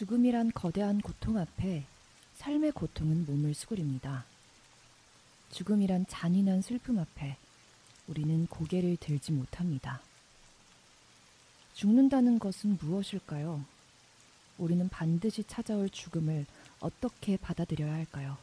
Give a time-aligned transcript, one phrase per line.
[0.00, 1.84] 죽음이란 거대한 고통 앞에
[2.36, 4.24] 삶의 고통은 몸을 수그립니다.
[5.52, 7.36] 죽음이란 잔인한 슬픔 앞에
[8.06, 10.00] 우리는 고개를 들지 못합니다.
[11.74, 13.62] 죽는다는 것은 무엇일까요?
[14.56, 16.46] 우리는 반드시 찾아올 죽음을
[16.80, 18.38] 어떻게 받아들여야 할까요?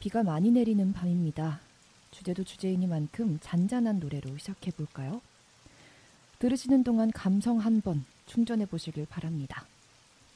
[0.00, 1.60] 비가 많이 내리는 밤입니다.
[2.10, 5.20] 주제도 주제이니만큼 잔잔한 노래로 시작해 볼까요?
[6.40, 9.66] 들으시는 동안 감성 한 번 충전해 보시길 바랍니다.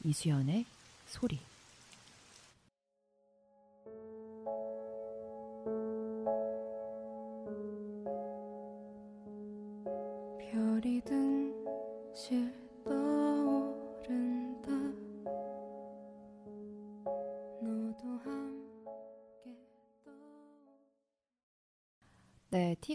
[0.03, 0.65] 이수연의
[1.07, 1.39] 소리.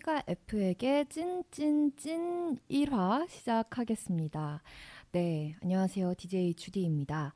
[0.03, 4.61] T가 F에게 찐찐찐 1화 시작하겠습니다.
[5.13, 6.15] 네, 안녕하세요.
[6.15, 7.33] DJ 주디입니다.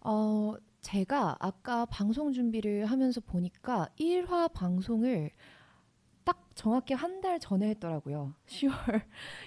[0.00, 5.30] 어, 제가 아까 방송 준비를 하면서 보니까 1화 방송을
[6.24, 8.34] 딱 정확히 한 달 전에 했더라고요.
[8.46, 9.02] 10월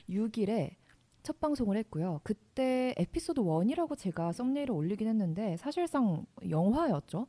[0.09, 0.76] 6일에
[1.24, 2.22] 첫 방송을 했고요.
[2.24, 7.28] 그때 에피소드 1이라고 제가 썸네일을 올리긴 했는데 사실상 영화였죠.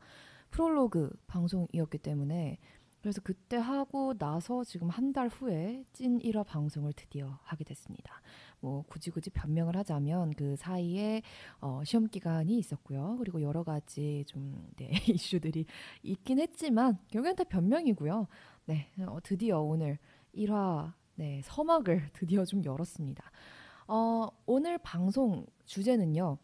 [0.50, 2.58] 프롤로그 방송이었기 때문에
[3.03, 8.22] 그래서 그때 하고 나서 지금 한 달 후에 찐 1화 방송을 드디어 하게 됐습니다.
[8.61, 11.20] 뭐 굳이 굳이 변명을 하자면 그 사이에
[11.61, 13.17] 어, 시험 기간이 있었고요.
[13.19, 15.67] 그리고 여러 가지 좀 네, 이슈들이
[16.03, 18.27] 있긴 했지만 결국엔 다 변명이고요.
[18.67, 19.98] 네, 어, 드디어 오늘
[20.34, 23.30] 1화 네, 서막을 드디어 좀 열었습니다.
[23.89, 26.39] 어, 오늘 방송 주제는요.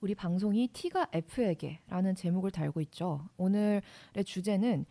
[0.00, 3.28] 우리 방송이 T가 F에게라는 제목을 달고 있죠.
[3.36, 3.82] 오늘의
[4.26, 4.84] 주제는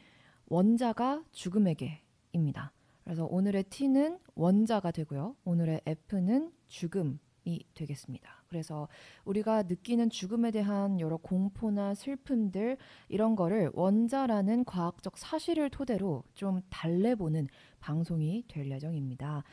[0.53, 2.73] 원자가 죽음에게입니다.
[3.03, 5.35] 그래서 오늘의 T는 원자가 되고요.
[5.45, 8.43] 오늘의 F는 죽음이 되겠습니다.
[8.49, 8.87] 그래서
[9.25, 12.77] 우리가 느끼는 죽음에 대한 여러 공포나 슬픔들
[13.09, 17.47] 이런 거를 원자라는 과학적 사실을 토대로 좀 달래보는
[17.79, 19.43] 방송이 될 예정입니다.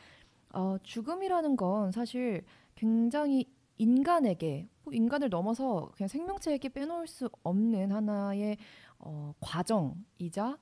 [0.52, 2.44] 어, 죽음이라는 건 사실
[2.74, 8.58] 굉장히 인간에게 뭐 인간을 넘어서 그냥 생명체에게 빼놓을 수 없는 하나의
[8.98, 10.58] 어, 과정이자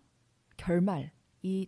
[0.58, 1.10] 결말이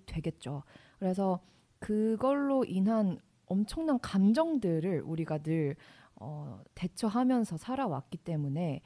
[0.05, 0.65] 되겠죠.
[0.99, 1.41] 그래서
[1.78, 5.77] 그걸로 인한 엄청난 감정들을 우리가 늘
[6.17, 8.83] 어, 대처하면서 살아왔기 때문에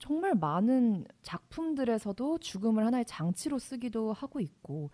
[0.00, 4.90] 정말 많은 작품들에서도 죽음을 하나의 장치로 쓰기도 하고 있고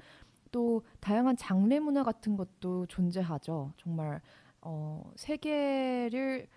[0.52, 3.72] 또 다양한 장례 문화 같은 것도 존재하죠.
[3.78, 4.20] 정말
[4.60, 6.48] 어, 세계를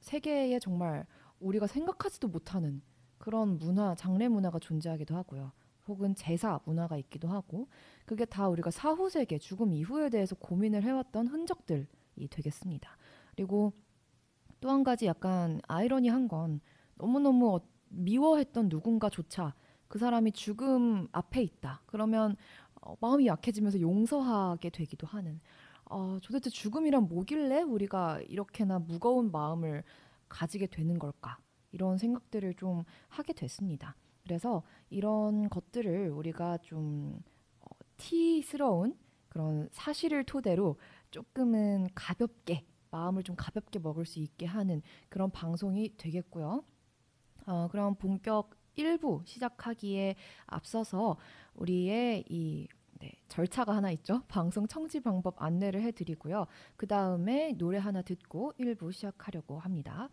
[0.00, 1.06] 세계에 정말
[1.40, 2.80] 우리가 생각하지도 못하는
[3.18, 5.52] 그런 문화, 장례 문화가 존재하기도 하고요.
[5.88, 7.68] 혹은 제사 문화가 있기도 하고
[8.06, 11.86] 그게 다 우리가 사후 세계, 죽음 이후에 대해서 고민을 해왔던 흔적들이
[12.30, 12.96] 되겠습니다.
[13.36, 13.72] 그리고
[14.60, 16.60] 또 한 가지 약간 아이러니한 건
[16.96, 19.54] 너무너무 어- 미워했던 누군가조차
[19.88, 21.82] 그 사람이 죽음 앞에 있다.
[21.86, 22.34] 그러면
[22.80, 25.40] 어, 마음이 약해지면서 용서하게 되기도 하는.
[25.86, 29.84] 어, 도대체 죽음이란 뭐길래 우리가 이렇게나 무거운 마음을
[30.28, 31.38] 가지게 되는 걸까?
[31.72, 33.94] 이런 생각들을 좀 하게 됐습니다.
[34.24, 37.22] 그래서 이런 것들을 우리가 좀
[37.60, 38.96] 어, 티스러운
[39.28, 40.78] 그런 사실을 토대로
[41.10, 46.64] 조금은 가볍게 마음을 좀 가볍게 먹을 수 있게 하는 그런 방송이 되겠고요.
[47.46, 51.16] 어, 그럼 본격 1부 시작하기에 앞서서
[51.54, 52.66] 우리의 이
[53.00, 54.22] 네, 절차가 하나 있죠.
[54.28, 56.46] 방송 청취 방법 안내를 해드리고요.
[56.76, 60.08] 그 다음에 노래 하나 듣고 1부 시작하려고 합니다.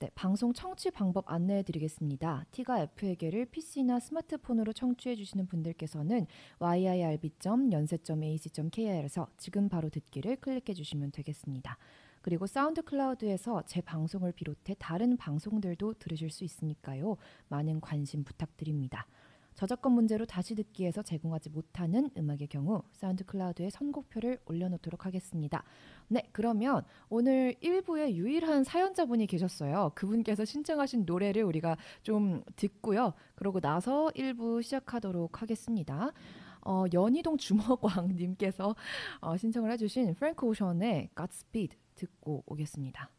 [0.00, 2.46] 네, 방송 청취 방법 안내해 드리겠습니다.
[2.52, 6.28] T가 F에게를 PC나 스마트폰으로 청취해 주시는 분들께서는
[6.60, 11.76] yirb.연세.ac.kr에서 지금 바로 듣기를 클릭해 주시면 되겠습니다.
[12.22, 17.16] 그리고 사운드 클라우드에서 제 방송을 비롯해 다른 방송들도 들으실 수 있으니까요.
[17.48, 19.08] 많은 관심 부탁드립니다.
[19.58, 25.64] 저작권 문제로 다시 듣기에서 제공하지 못하는 음악의 경우 사운드 클라우드에 선곡표를 올려놓도록 하겠습니다.
[26.06, 29.90] 네, 그러면 오늘 1부에 유일한 사연자분이 계셨어요.
[29.96, 33.14] 그분께서 신청하신 노래를 우리가 좀 듣고요.
[33.34, 36.12] 그러고 나서 1부 시작하도록 하겠습니다.
[36.60, 38.76] 어, 연희동 주먹왕님께서
[39.22, 43.10] 어, 신청을 해주신 프랭크 오션의 Godspeed 듣고 오겠습니다.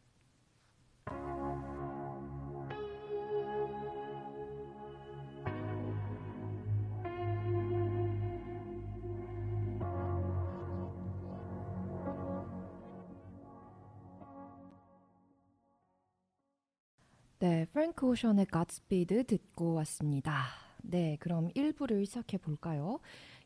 [17.40, 20.44] 네, 프랭크 오션의 Godspeed 듣고 왔습니다.
[20.82, 23.00] 네, 그럼 1부를 시작해 볼까요?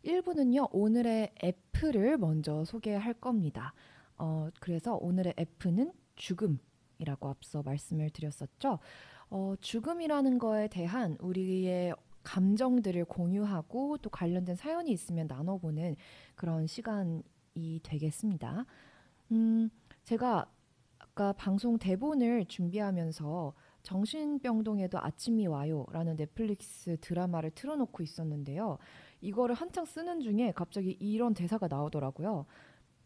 [0.05, 3.73] 1부는요, 오늘의 F를 먼저 소개할 겁니다.
[4.19, 6.58] 어, 그래서 오늘의 F는 죽음,
[6.94, 8.79] 죽음이라고 앞서 말씀을 드렸었죠.
[9.31, 11.94] 어, 죽음이라는 거에 대한 우리의
[12.25, 15.94] 감정들을 공유하고 또 관련된 사연이 있으면 나눠보는
[16.35, 17.23] 그런 시간이
[17.82, 18.64] 되겠습니다.
[19.31, 19.70] 음,
[20.05, 20.50] 제가
[20.99, 28.78] 아까 방송 대본을 준비하면서 정신병동에도 아침이 와요라는 넷플릭스 드라마를 틀어놓고 있었는데요.
[29.20, 32.46] 이거를 한창 쓰는 중에 갑자기 이런 대사가 나오더라고요.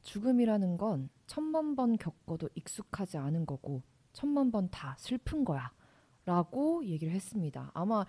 [0.03, 3.83] 죽음이라는 건 천만 번 겪어도 익숙하지 않은 거고
[4.13, 5.73] 천만 번 다 슬픈 거야.
[6.25, 7.71] 라고 얘기를 했습니다.
[7.75, 8.05] 아마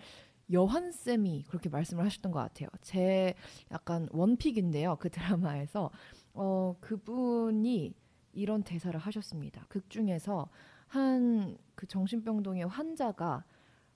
[0.51, 2.69] 여환 쌤이 그렇게 말씀을 하셨던 것 같아요.
[2.81, 3.33] 제
[3.71, 4.98] 약간 원픽인데요.
[5.00, 5.89] 그 드라마에서
[6.33, 7.94] 어, 그분이
[8.33, 9.66] 이런 대사를 하셨습니다.
[9.69, 10.50] 극 중에서
[10.89, 13.45] 한 그 정신병동의 환자가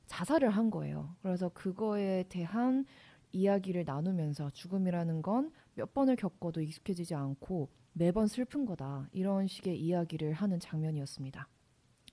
[0.05, 1.15] 자살을 한 거예요.
[1.21, 2.85] 그래서 그거에 대한
[3.33, 9.09] 이야기를 나누면서 죽음이라는 건 몇 번을 겪어도 익숙해지지 않고 매번 슬픈 거다.
[9.11, 11.47] 이런 식의 이야기를 하는 장면이었습니다.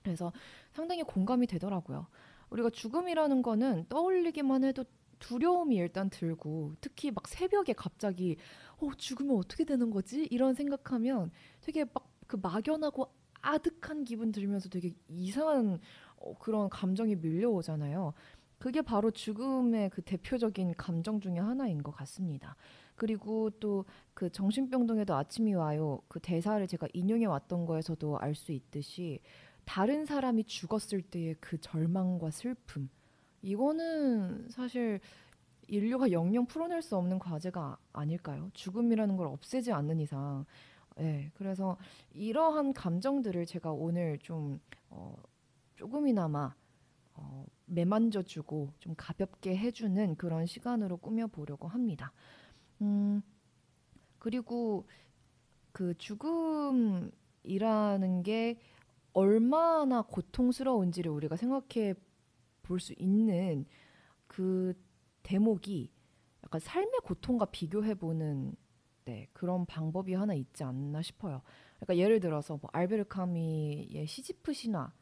[0.03, 0.33] 그래서
[0.73, 2.07] 상당히 공감이 되더라고요.
[2.49, 4.83] 우리가 죽음이라는 거는 떠올리기만 해도
[5.19, 8.35] 두려움이 일단 들고 특히 막 새벽에 갑자기
[8.79, 11.31] 어 죽으면 어떻게 되는 거지 이런 생각하면
[11.61, 15.79] 되게 막 그 막연하고 아득한 기분 들면서 되게 이상한
[16.17, 18.13] 어, 그런 감정이 밀려오잖아요.
[18.59, 22.55] 그게 바로 죽음의 그 대표적인 감정 중에 하나인 것 같습니다.
[22.95, 23.85] 그리고 또
[24.21, 25.99] 그 정신병동에도 아침이 와요.
[26.07, 29.19] 그 대사를 제가 인용해 왔던 거에서도 알 수 있듯이
[29.65, 32.87] 다른 사람이 죽었을 때의 그 절망과 슬픔.
[33.41, 34.99] 이거는 사실
[35.67, 38.51] 인류가 영영 풀어낼 수 없는 과제가 아닐까요?
[38.53, 40.45] 죽음이라는 걸 없애지 않는 이상.
[40.97, 41.77] 네, 그래서
[42.13, 44.59] 이러한 감정들을 제가 오늘 좀
[44.89, 45.15] 어,
[45.75, 46.53] 조금이나마
[47.13, 52.11] 어, 매만져주고 좀 가볍게 해주는 그런 시간으로 꾸며보려고 합니다.
[52.81, 53.21] 음,
[54.19, 54.87] 그리고
[55.71, 57.11] 그 죽음이라는
[58.23, 58.59] 게
[59.13, 61.95] 얼마나 고통스러운지를 우리가 생각해
[62.63, 63.65] 볼 수 있는
[64.27, 64.73] 그
[65.23, 65.91] 대목이
[66.43, 68.55] 약간 삶의 고통과 비교해 보는
[69.11, 71.41] 네, 그런 방법이 하나 있지 않나 싶어요.
[71.81, 74.93] 그러니까 예를 들어서 뭐 알베르 카미의 시지프 신화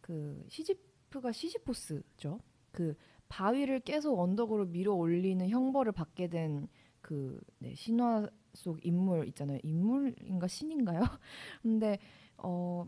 [0.00, 2.40] 그 시지프가 시지포스죠.
[2.72, 2.96] 그
[3.28, 9.60] 바위를 계속 언덕으로 밀어 올리는 형벌을 받게 된그 네, 신화 속 인물 있잖아요.
[9.62, 11.00] 인물인가 신인가요?
[11.62, 11.98] 근데
[12.38, 12.84] 어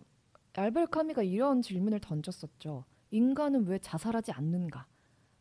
[0.55, 2.85] 알베르 카미가 이런 질문을 던졌었죠.
[3.13, 4.89] 인간은 왜 자살하지 않는가?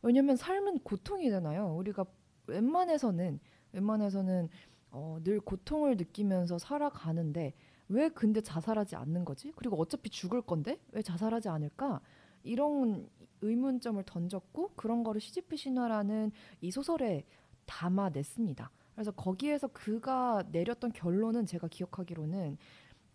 [0.04, 1.75] 왜냐면 삶은 고통이잖아요.
[1.77, 2.06] 우리가
[2.45, 3.39] 웬만해서는
[3.72, 4.50] 웬만해서는
[4.95, 7.53] 어, 늘 고통을 느끼면서 살아가는데
[7.89, 9.51] 왜 근데 자살하지 않는 거지?
[9.57, 12.00] 그리고 어차피 죽을 건데 왜 자살하지 않을까?
[12.44, 13.09] 이런
[13.42, 16.31] 의문점을 던졌고 그런 거를 시지프 신화라는
[16.62, 17.25] 이 소설에
[17.65, 18.71] 담아냈습니다.
[18.94, 22.57] 그래서 거기에서 그가 내렸던 결론은 제가 기억하기로는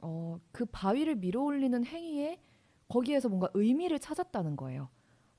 [0.02, 2.42] 어, 그 바위를 밀어올리는 행위에
[2.88, 4.90] 거기에서 뭔가 의미를 찾았다는 거예요.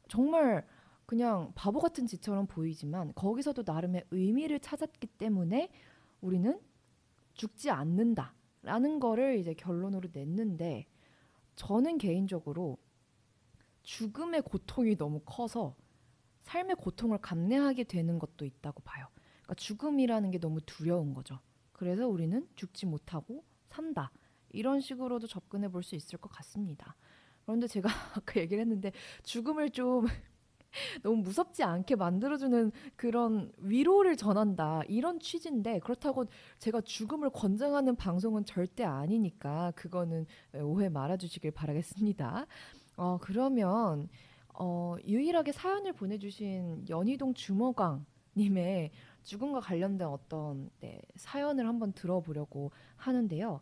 [0.08, 0.66] 정말
[1.06, 5.70] 그냥 바보 같은 짓처럼 보이지만 거기서도 나름의 의미를 찾았기 때문에
[6.22, 6.60] 우리는
[7.34, 10.88] 죽지 않는다라는 거를 이제 결론으로 냈는데
[11.56, 12.78] 저는 개인적으로
[13.84, 15.76] 죽음의 고통이 너무 커서
[16.44, 19.08] 삶의 고통을 감내하게 되는 것도 있다고 봐요.
[19.44, 21.40] 그러니까 죽음이라는 게 너무 두려운 거죠.
[21.72, 24.12] 그래서 우리는 죽지 못하고 산다.
[24.50, 26.96] 이런 식으로도 접근해 볼 수 있을 것 같습니다.
[27.46, 28.92] 그런데 제가 아까 얘기를 했는데
[29.24, 30.06] 죽음을 좀
[31.04, 36.26] 너무 무섭지 않게 만들어주는 그런 위로를 전한다 이런 취지인데 그렇다고
[36.60, 40.26] 제가 죽음을 권장하는 방송은 절대 아니니까 그거는
[40.56, 42.46] 오해 말아주시길 바라겠습니다.
[42.98, 44.10] 어 그러면
[44.54, 48.92] 어 유일하게 사연을 보내주신 연희동 주모광님의
[49.24, 53.62] 죽음과 관련된 어떤 네, 사연을 한번 들어보려고 하는데요.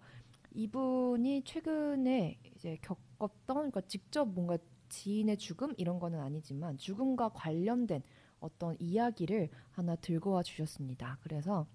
[0.51, 4.57] 이분이 최근에 이제 겪었던 그러니까 직접 뭔가
[4.89, 8.01] 지인의 죽음 이런 거는 아니지만 죽음과 관련된
[8.39, 11.17] 어떤 이야기를 하나 들고 와 주셨습니다.
[11.21, 11.67] 그래서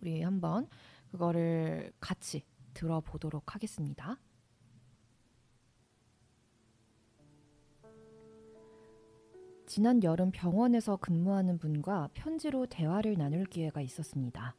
[0.00, 0.68] 우리 한번
[1.10, 4.18] 그거를 같이 들어보도록 하겠습니다.
[9.66, 14.56] 지난 여름 병원에서 근무하는 분과 편지로 대화를 나눌 기회가 있었습니다.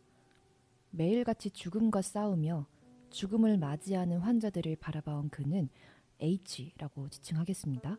[0.91, 2.67] 매일같이 죽음과 싸우며
[3.09, 5.69] 죽음을 맞이하는 환자들을 바라봐온 그는
[6.19, 7.97] H라고 지칭하겠습니다.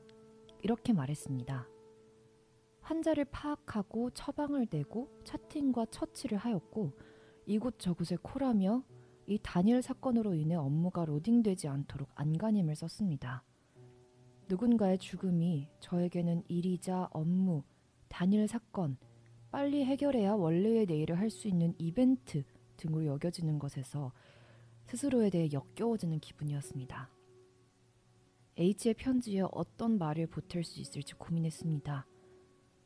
[0.62, 1.66] 이렇게 말했습니다.
[2.80, 6.92] 환자를 파악하고 처방을 내고 차팅과 처치를 하였고
[7.46, 8.84] 이곳저곳에 콜하며
[9.26, 13.44] 이 단일 사건으로 인해 업무가 로딩되지 않도록 안간힘을 썼습니다.
[14.48, 17.62] 누군가의 죽음이 저에게는 일이자 업무,
[18.08, 18.96] 단일 사건,
[19.50, 22.42] 빨리 해결해야 원래의 내일을 할 수 있는 이벤트
[22.76, 24.12] 등으로 여겨지는 것에서
[24.86, 27.08] 스스로에 대해 역겨워지는 기분이었습니다.
[28.58, 32.06] H의 편지에 어떤 말을 보탤 수 있을지 고민했습니다.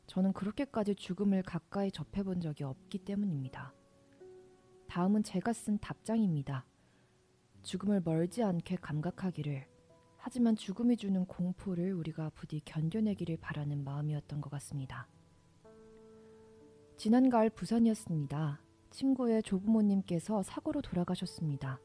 [0.07, 3.73] 저는 그렇게까지 죽음을 가까이 접해본 적이 없기 때문입니다.
[4.87, 6.65] 다음은 제가 쓴 답장입니다.
[7.63, 9.67] 죽음을 멀지 않게 감각하기를,
[10.17, 15.07] 하지만 죽음이 주는 공포를 우리가 부디 견뎌내기를 바라는 마음이었던 것 같습니다.
[16.97, 18.61] 지난 가을 부산이었습니다.
[18.91, 21.79] 친구의 조부모님께서 사고로 돌아가셨습니다.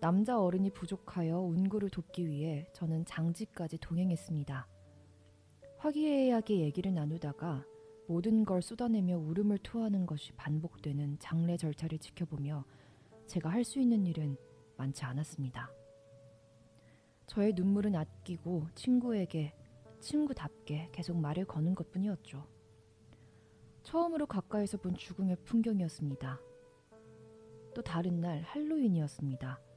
[0.00, 4.66] 남자 어른이 부족하여 운구를 돕기 위해 저는 장지까지 동행했습니다.
[5.76, 7.64] 화기애애하게 얘기를 나누다가
[8.08, 12.64] 모든 걸 쏟아내며 울음을 토하는 것이 반복되는 장례 절차를 지켜보며
[13.26, 14.36] 제가 할 수 있는 일은
[14.78, 15.70] 많지 않았습니다.
[17.26, 19.54] 저의 눈물은 아끼고 친구에게
[20.00, 22.46] 친구답게 계속 말을 거는 것 뿐이었죠.
[23.82, 26.40] 처음으로 가까이서 본 죽음의 풍경이었습니다.
[27.74, 29.69] 또 다른 날 할로윈이었습니다.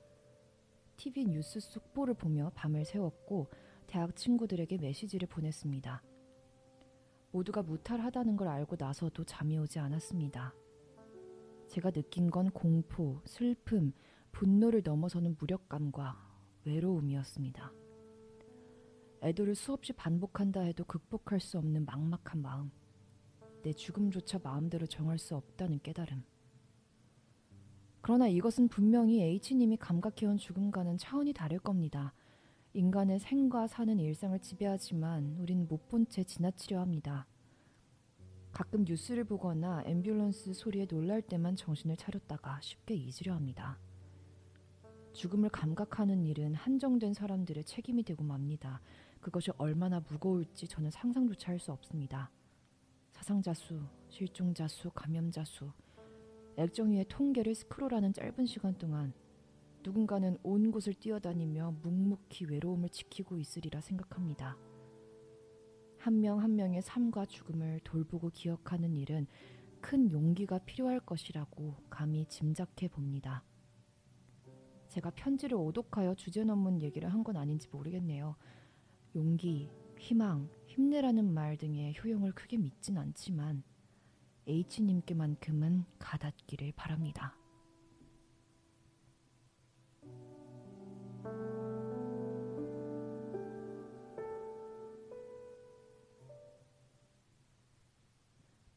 [0.97, 3.47] TV 뉴스 속보를 보며 밤을 새웠고
[3.87, 6.03] 대학 친구들에게 메시지를 보냈습니다.
[7.31, 10.53] 모두가 무탈하다는 걸 알고 나서도 잠이 오지 않았습니다.
[11.67, 13.93] 제가 느낀 건 공포, 슬픔,
[14.31, 16.17] 분노를 넘어서는 무력감과
[16.65, 17.73] 외로움이었습니다.
[19.23, 22.71] 애도를 수없이 반복한다 해도 극복할 수 없는 막막한 마음.
[23.63, 26.23] 내 죽음조차 마음대로 정할 수 없다는 깨달음.
[28.03, 32.13] 그러나 이것은 분명히 H님이 감각해온 죽음과는 차원이 다를 겁니다.
[32.73, 37.25] 인간의 생과 사는 일상을 지배하지만 우린 못 본 채 지나치려 합니다.
[38.51, 43.79] 가끔 뉴스를 보거나 앰뷸런스 소리에 놀랄 때만 정신을 차렸다가 쉽게 잊으려 합니다.
[45.13, 48.81] 죽음을 감각하는 일은 한정된 사람들의 책임이 되고 맙니다.
[49.21, 52.29] 그것이 얼마나 무거울지 저는 상상조차 할 수 없습니다.
[53.11, 53.79] 사상자 수,
[54.09, 55.71] 실종자 수, 감염자 수,
[56.57, 59.13] 액정위의 통계를 스크롤하는 짧은 시간 동안
[59.83, 64.57] 누군가는 온 곳을 뛰어다니며 묵묵히 외로움을 지키고 있으리라 생각합니다.
[65.97, 69.27] 한명한 명의 삶과 죽음을 돌보고 기억하는 일은
[69.81, 73.43] 큰 용기가 필요할 것이라고 감히 짐작해 봅니다.
[74.89, 78.35] 제가 편지를 오독하여 주제 넘은 얘기를 한 건 아닌지 모르겠네요.
[79.15, 83.63] 용기, 희망, 힘내라는 말 등의 효용을 크게 믿진 않지만
[84.47, 87.35] H님께만큼은 가닿기를 바랍니다.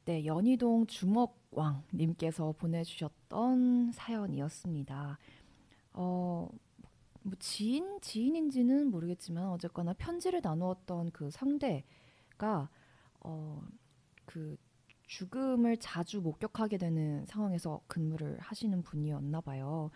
[0.07, 5.19] 네, 연희동 주먹왕님께서 보내주셨던 사연이었습니다.
[5.95, 6.49] 어,
[7.23, 12.71] 뭐 지인 지인인지는 모르겠지만 어쨌거나 편지를 나누었던 그 상대가
[13.19, 13.61] 어,
[14.27, 14.57] 그
[15.07, 19.91] 죽음을 자주 목격하게 되는 상황에서 근무를 하시는 분이었나 봐요.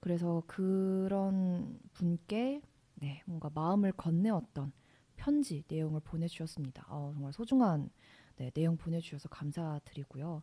[0.00, 2.60] 그래서 그런 분께
[2.96, 4.72] 네, 뭔가 마음을 건네었던
[5.16, 6.86] 편지 내용을 보내주셨습니다.
[6.88, 7.90] 어, 정말 소중한
[8.36, 10.42] 네, 내용 보내주셔서 감사드리고요.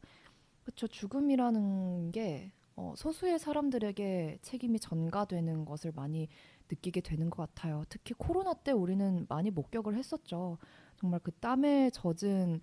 [0.64, 0.88] 그렇죠.
[0.88, 6.28] 죽음이라는 게 어, 소수의 사람들에게 책임이 전가되는 것을 많이
[6.70, 7.84] 느끼게 되는 것 같아요.
[7.90, 10.58] 특히 코로나 때 우리는 많이 목격을 했었죠.
[10.96, 12.62] 정말 그 땀에 젖은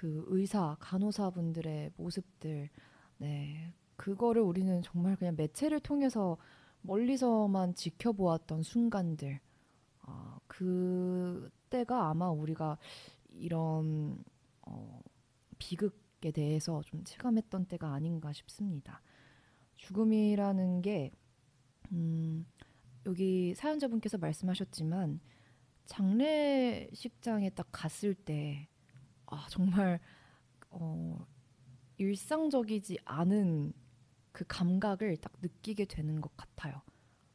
[0.00, 2.70] 그 의사, 간호사분들의 모습들,
[3.18, 6.38] 네, 그거를 우리는 정말 그냥 매체를 통해서
[6.80, 9.40] 멀리서만 지켜보았던 순간들,
[10.06, 12.78] 어, 그때가 아마 우리가
[13.28, 14.24] 이런
[14.62, 15.02] 어,
[15.58, 19.02] 비극에 대해서 좀 체감했던 때가 아닌가 싶습니다.
[19.76, 21.10] 죽음이라는 게
[21.92, 22.46] 음,
[23.04, 25.20] 여기 사연자분께서 말씀하셨지만
[25.84, 28.69] 장례식장에 딱 갔을 때
[29.30, 30.00] 아, 정말
[30.70, 31.26] 어,
[31.98, 33.72] 일상적이지 않은
[34.32, 36.82] 그 감각을 딱 느끼게 되는 것 같아요.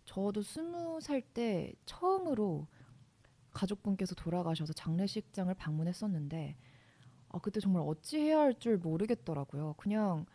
[0.05, 2.67] 저도 스무 살 때 처음으로
[3.53, 6.57] 가족분께서 돌아가셔서 장례식장을 방문했었는데
[7.29, 9.75] 아, 그때 정말 어찌 해야 할 줄 모르겠더라고요.
[9.77, 10.25] 그냥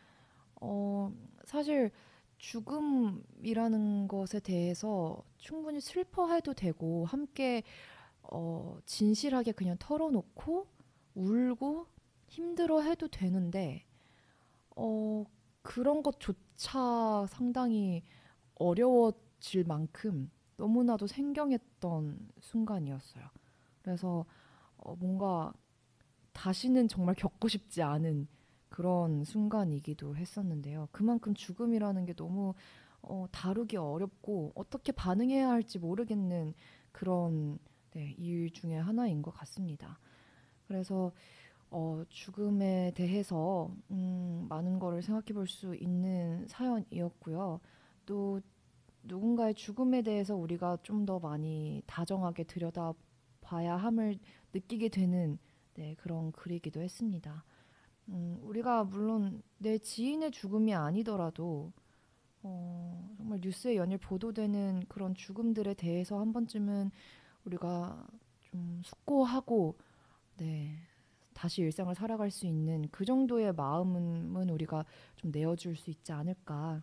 [0.60, 1.12] 어,
[1.44, 1.90] 사실
[2.38, 7.62] 죽음이라는 것에 대해서 충분히 슬퍼해도 되고 함께
[8.22, 10.66] 어, 진실하게 그냥 털어놓고
[11.20, 11.86] 울고
[12.28, 13.84] 힘들어 해도 되는데
[14.76, 15.24] 어,
[15.62, 18.02] 그런 것조차 상당히
[18.54, 23.24] 어려워질 만큼 너무나도 생경했던 순간이었어요.
[23.82, 24.24] 그래서
[24.76, 25.52] 어, 뭔가
[26.32, 28.28] 다시는 정말 겪고 싶지 않은
[28.68, 30.88] 그런 순간이기도 했었는데요.
[30.92, 32.54] 그만큼 죽음이라는 게 너무
[33.02, 36.54] 어, 다루기 어렵고 어떻게 반응해야 할지 모르겠는
[36.92, 37.58] 그런
[37.92, 39.98] 네, 일 중에 하나인 것 같습니다.
[40.70, 41.12] 그래서
[41.70, 47.60] 어, 죽음에 대해서 음, 많은 거를 생각해 볼 수 있는 사연이었고요.
[48.06, 48.40] 또
[49.04, 52.94] 누군가의 죽음에 대해서 우리가 좀 더 많이 다정하게 들여다
[53.40, 54.18] 봐야 함을
[54.54, 55.38] 느끼게 되는
[55.74, 57.44] 네, 그런 글이기도 했습니다.
[58.10, 61.72] 음, 우리가 물론 내 지인의 죽음이 아니더라도
[62.42, 66.90] 어, 정말 뉴스에 연일 보도되는 그런 죽음들에 대해서 한 번쯤은
[67.44, 68.06] 우리가
[68.50, 69.76] 좀 숙고하고
[70.40, 70.74] 네,
[71.34, 76.82] 다시 일상을 살아갈 수 있는 그 정도의 마음은 우리가 좀 내어줄 수 있지 않을까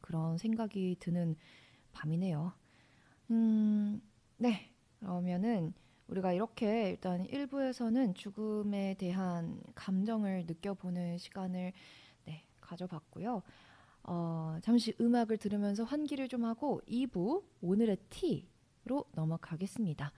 [0.00, 1.34] 그런 생각이 드는
[1.92, 2.52] 밤이네요.
[3.32, 4.00] 음,
[4.36, 4.70] 네.
[5.00, 5.74] 그러면은
[6.06, 11.72] 우리가 이렇게 일단 1부에서는 죽음에 대한 감정을 느껴보는 시간을
[12.26, 13.42] 네, 가져봤고요.
[14.04, 20.12] 어, 잠시 음악을 들으면서 환기를 좀 하고 2부 오늘의 티로 넘어가겠습니다.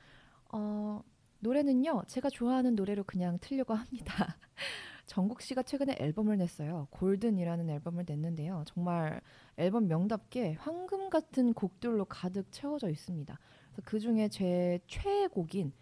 [0.53, 1.03] 어,
[1.41, 4.37] 노래는요, 제가 좋아하는 노래로 그냥 틀려고 합니다.
[5.07, 6.87] 정국 씨가 최근에 앨범을 냈어요.
[6.91, 8.65] 골든이라는 앨범을 냈는데요.
[8.67, 9.21] 정말
[9.57, 13.39] 앨범 명답게 황금 같은 곡들로 가득 채워져 있습니다.
[13.85, 15.73] 그 중에 제 최애 곡인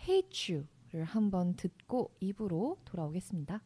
[0.00, 0.56] Hate
[0.92, 3.60] You를 한번 듣고 입으로 돌아오겠습니다.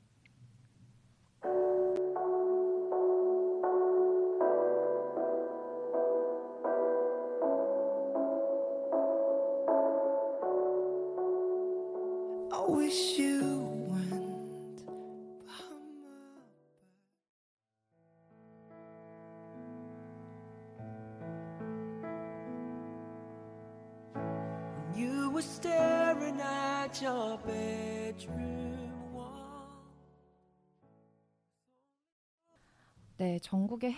[33.45, 33.93] 전국의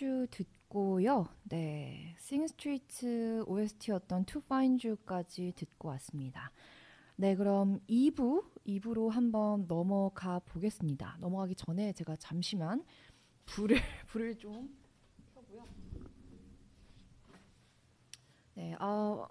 [0.00, 1.26] You 듣고요.
[1.42, 6.52] 네, 싱스트리트 OST였던 Find You까지 듣고 왔습니다.
[7.16, 11.16] 네, 그럼 2부, 2부로 한번 넘어가 보겠습니다.
[11.20, 12.84] 넘어가기 전에 제가 잠시만
[13.46, 14.72] 불을 불을 좀
[15.34, 15.66] 켜고요.
[18.54, 19.26] 네, 아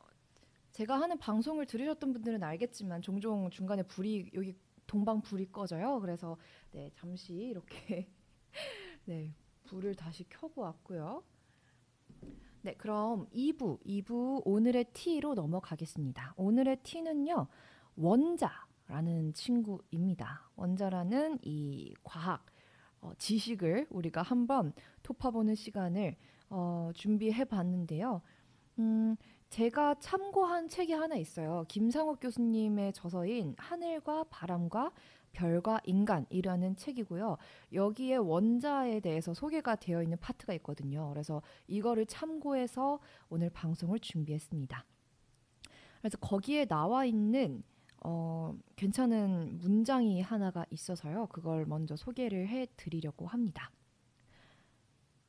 [0.72, 4.54] 제가 하는 방송을 들으셨던 분들은 알겠지만 종종 중간에 불이 여기
[4.86, 6.02] 동방 불이 꺼져요.
[6.02, 6.36] 그래서
[6.72, 8.10] 네, 잠시 이렇게
[9.06, 9.34] 네,
[9.72, 11.24] 불을 다시 켜고 왔고요.
[12.62, 16.34] 네, 그럼 2부, 2부 오늘의 T로 넘어가겠습니다.
[16.36, 17.48] 오늘의 T는요,
[17.96, 20.50] 원자라는 친구입니다.
[20.58, 22.46] 원자라는 이 과학,
[23.00, 26.18] 어, 지식을 우리가 한번 톱파보는 시간을
[26.50, 28.22] 어, 준비해 봤는데요.
[28.78, 29.16] 음,
[29.50, 31.64] 제가 참고한 책이 하나 있어요.
[31.70, 34.92] 김상욱 교수님의 저서인 하늘과 바람과
[35.32, 37.38] 별과 인간이라는 책이고요.
[37.74, 41.10] 여기에 원자에 대해서 소개가 되어 있는 파트가 있거든요.
[41.10, 44.86] 그래서 이거를 참고해서 오늘 방송을 준비했습니다.
[46.00, 47.64] 그래서 거기에 나와 있는
[48.04, 51.28] 어, 괜찮은 문장이 하나가 있어서요.
[51.28, 53.72] 그걸 먼저 소개를 해 드리려고 합니다.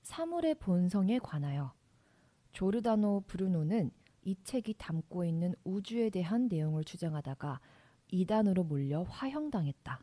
[0.02, 1.74] 사물의 본성에 관하여
[2.52, 3.90] 조르다노 브루노는
[4.24, 7.60] 이 책이 담고 있는 우주에 대한 내용을 주장하다가
[8.12, 10.00] 이단으로 몰려 화형당했다.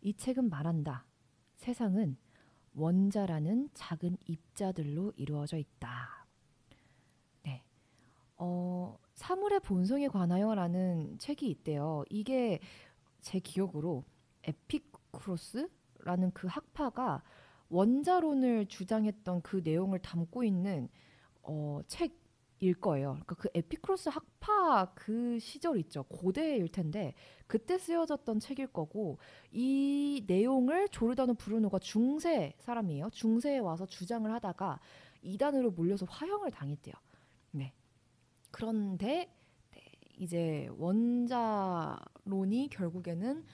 [0.00, 1.04] 이 책은 말한다.
[1.56, 2.16] 세상은
[2.74, 6.26] 원자라는 작은 입자들로 이루어져 있다.
[7.42, 7.64] 네.
[8.36, 12.04] 어, 사물의 본성에 관하여라는 책이 있대요.
[12.08, 12.60] 이게
[13.20, 14.04] 제 기억으로
[14.44, 17.24] 에피쿠로스라는 그 학파가
[17.70, 20.88] 원자론을 주장했던 그 내용을 담고 있는
[21.42, 22.16] 어, 책
[22.60, 23.10] 일 거예요.
[23.10, 26.02] 그러니까 그 에피크로스 학파 그 시절 있죠.
[26.04, 27.14] 고대일 텐데
[27.46, 29.18] 그때 쓰여졌던 책일 거고
[29.52, 33.10] 이 내용을 조르다노 브루노가 중세 사람이에요.
[33.10, 34.80] 중세에 와서 주장을 하다가
[35.22, 36.94] 이단으로 몰려서 화형을 당했대요.
[37.52, 37.72] 네.
[38.50, 39.32] 그런데
[39.70, 39.82] 네,
[40.16, 43.44] 이제 원자론이 결국에는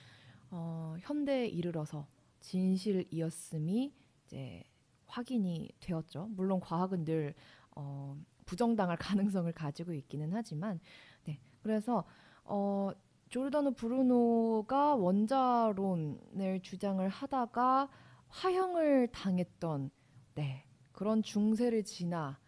[0.51, 2.07] 어, 현대에 이르러서
[2.40, 3.93] 진실이었음이
[4.25, 4.62] 이제
[5.07, 6.29] 확인이 되었죠.
[6.31, 7.35] 물론 과학은 늘
[7.77, 10.81] 어, 부정당할 가능성을 가지고 있기는 하지만,
[11.25, 11.41] 네.
[11.63, 12.05] 그래서
[12.45, 12.91] 어,
[13.31, 17.89] 조르다노 브루노가 원자론을 주장을 하다가
[18.29, 19.91] 화형을 당했던
[20.35, 22.39] 네, 그런 중세를 지나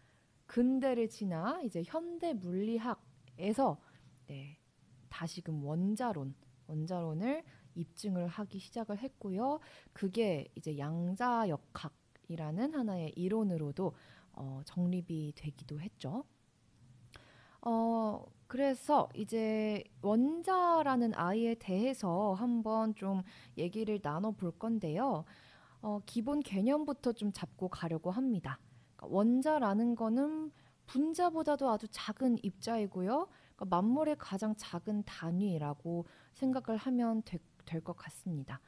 [0.45, 3.79] 근대를 지나 이제 현대 물리학에서
[4.27, 4.57] 네,
[5.09, 6.33] 다시금 원자론,
[6.67, 7.43] 원자론을
[7.75, 9.59] 입증을 하기 시작을 했고요.
[9.93, 13.93] 그게 이제 양자역학이라는 하나의 이론으로도
[14.37, 16.23] 어, 정립이 되기도 했죠.
[17.61, 23.23] 어, 그래서 이제 원자라는 아이에 대해서 한번 좀
[23.57, 25.25] 얘기를 나눠 볼 건데요.
[25.81, 28.59] 어, 기본 개념부터 좀 잡고 가려고 합니다.
[28.95, 30.51] 그러니까 원자라는 거는
[30.85, 33.27] 분자보다도 아주 작은 입자이고요.
[33.55, 38.61] 그러니까 만물의 가장 작은 단위라고 생각을 하면 될 것 같습니다.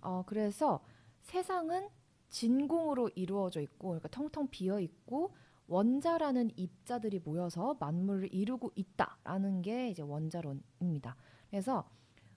[0.00, 0.80] 어, 그래서
[1.22, 1.88] 세상은
[2.30, 5.32] 진공으로 이루어져 있고, 그러니까 텅텅 비어 있고,
[5.66, 11.16] 원자라는 입자들이 모여서 만물을 이루고 있다라는 게 이제 원자론입니다.
[11.50, 11.88] 그래서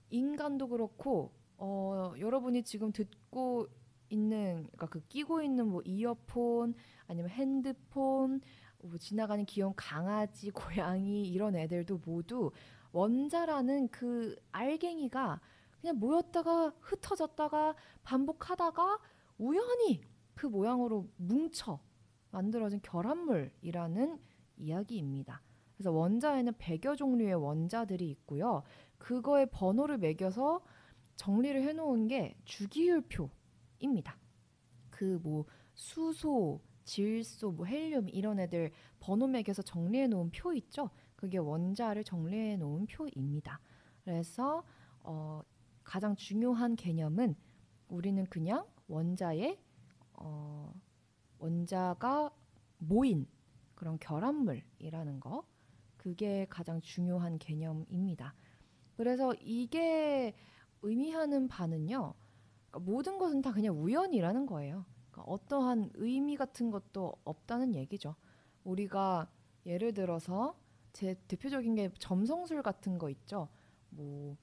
[0.10, 3.68] 인간도 그렇고 어, 여러분이 지금 듣고
[4.10, 6.76] 있는 그러니까 그 끼고 있는 뭐 이어폰
[7.08, 8.42] 아니면 핸드폰
[8.82, 12.52] 뭐 지나가는 귀여운 강아지, 고양이 이런 애들도 모두
[12.92, 15.42] 원자라는 그 알갱이가
[15.82, 19.00] 그냥 모였다가 흩어졌다가 반복하다가
[19.38, 20.02] 우연히
[20.34, 21.80] 그 모양으로 뭉쳐
[22.32, 24.20] 만들어진 결합물이라는
[24.58, 25.42] 이야기입니다.
[25.76, 28.64] 그래서 원자에는 100여 종류의 원자들이 있고요.
[28.98, 30.62] 그거의 번호를 매겨서
[31.16, 34.18] 정리를 해놓은 게 주기율표입니다.
[34.90, 35.46] 그 뭐
[35.78, 40.90] 수소, 질소, 뭐 헬륨 이런 애들 번호 매겨서 정리해 놓은 표 있죠?
[41.16, 43.60] 그게 원자를 정리해 놓은 표입니다.
[44.04, 44.64] 그래서
[45.02, 45.42] 어,
[45.84, 47.36] 가장 중요한 개념은
[47.90, 49.60] 우리는 그냥 원자의
[50.14, 50.74] 어,
[51.40, 52.32] 원자가
[52.78, 53.28] 모인
[53.76, 55.46] 그런 결합물이라는 거
[55.98, 58.34] 그게 가장 중요한 개념입니다.
[58.96, 60.36] 그래서 이게
[60.82, 62.14] 의미하는 바는요.
[62.70, 64.86] 그러니까 모든 것은 다 그냥 우연이라는 거예요.
[65.12, 68.16] 그러니까 어떠한 의미 같은 것도 없다는 얘기죠.
[68.64, 69.30] 우리가
[69.66, 70.58] 예를 들어서
[70.94, 73.50] 제 대표적인 게 점성술 같은 거 있죠.
[73.90, 74.38] 뭐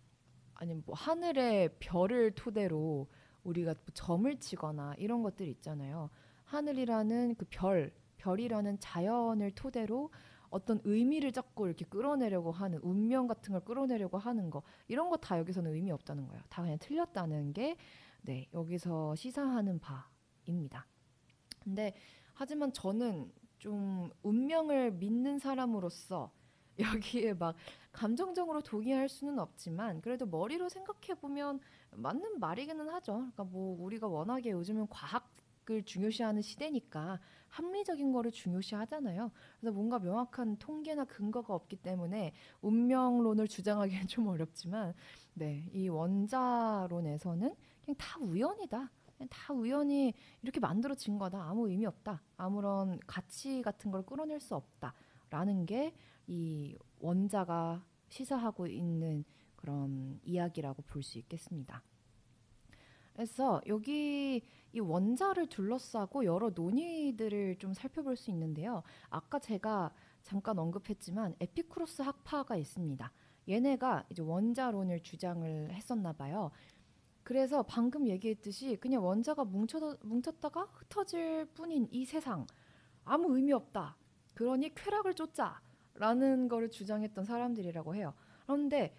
[0.54, 3.08] 아니면 뭐 하늘의 별을 토대로
[3.44, 6.10] 우리가 뭐 점을 치거나 이런 것들 있잖아요.
[6.44, 10.10] 하늘이라는 그 별, 별이라는 자연을 토대로
[10.50, 15.38] 어떤 의미를 잡고 이렇게 끌어내려고 하는 운명 같은 걸 끌어내려고 하는 거 이런 거 다
[15.38, 16.42] 여기서는 의미 없다는 거예요.
[16.48, 17.76] 다 그냥 틀렸다는 게
[18.22, 20.86] 네, 여기서 시사하는 바입니다.
[21.60, 21.94] 근데
[22.34, 26.32] 하지만 저는 좀 운명을 믿는 사람으로서
[26.78, 27.54] 여기에 막
[27.94, 31.60] 감정적으로 동의할 수는 없지만 그래도 머리로 생각해 보면
[31.92, 33.14] 맞는 말이기는 하죠.
[33.14, 35.32] 그러니까 뭐 우리가 워낙에 요즘은 과학
[35.70, 39.30] 을 중요시하는 시대니까 합리적인 거를 중요시하잖아요.
[39.58, 44.92] 그래서 뭔가 명확한 통계나 근거가 없기 때문에 운명론을 주장하기는 좀 어렵지만
[45.32, 48.90] 네, 이 원자론에서는 그냥 다 우연이다.
[49.16, 51.42] 그냥 다 우연히 이렇게 만들어진 거다.
[51.42, 52.20] 아무 의미 없다.
[52.36, 54.92] 아무런 가치 같은 걸 끌어낼 수 없다
[55.30, 55.94] 라는 게
[56.26, 59.24] 이 원자가 시사하고 있는
[59.56, 61.82] 그런 이야기라고 볼 수 있겠습니다.
[63.12, 68.82] 그래서 여기 이 원자를 둘러싸고 여러 논의들을 좀 살펴볼 수 있는데요.
[69.08, 73.12] 아까 제가 잠깐 언급했지만 에피쿠로스 학파가 있습니다.
[73.48, 76.50] 얘네가 이제 원자론을 주장을 했었나 봐요.
[77.22, 82.46] 그래서 방금 얘기했듯이 그냥 원자가 뭉쳐, 뭉쳤다가 흩어질 뿐인 이 세상
[83.04, 83.96] 아무 의미 없다.
[84.34, 85.60] 그러니 쾌락을 쫓자
[85.94, 88.14] 라는 거를 주장했던 사람들이라고 해요.
[88.46, 88.96] 그런데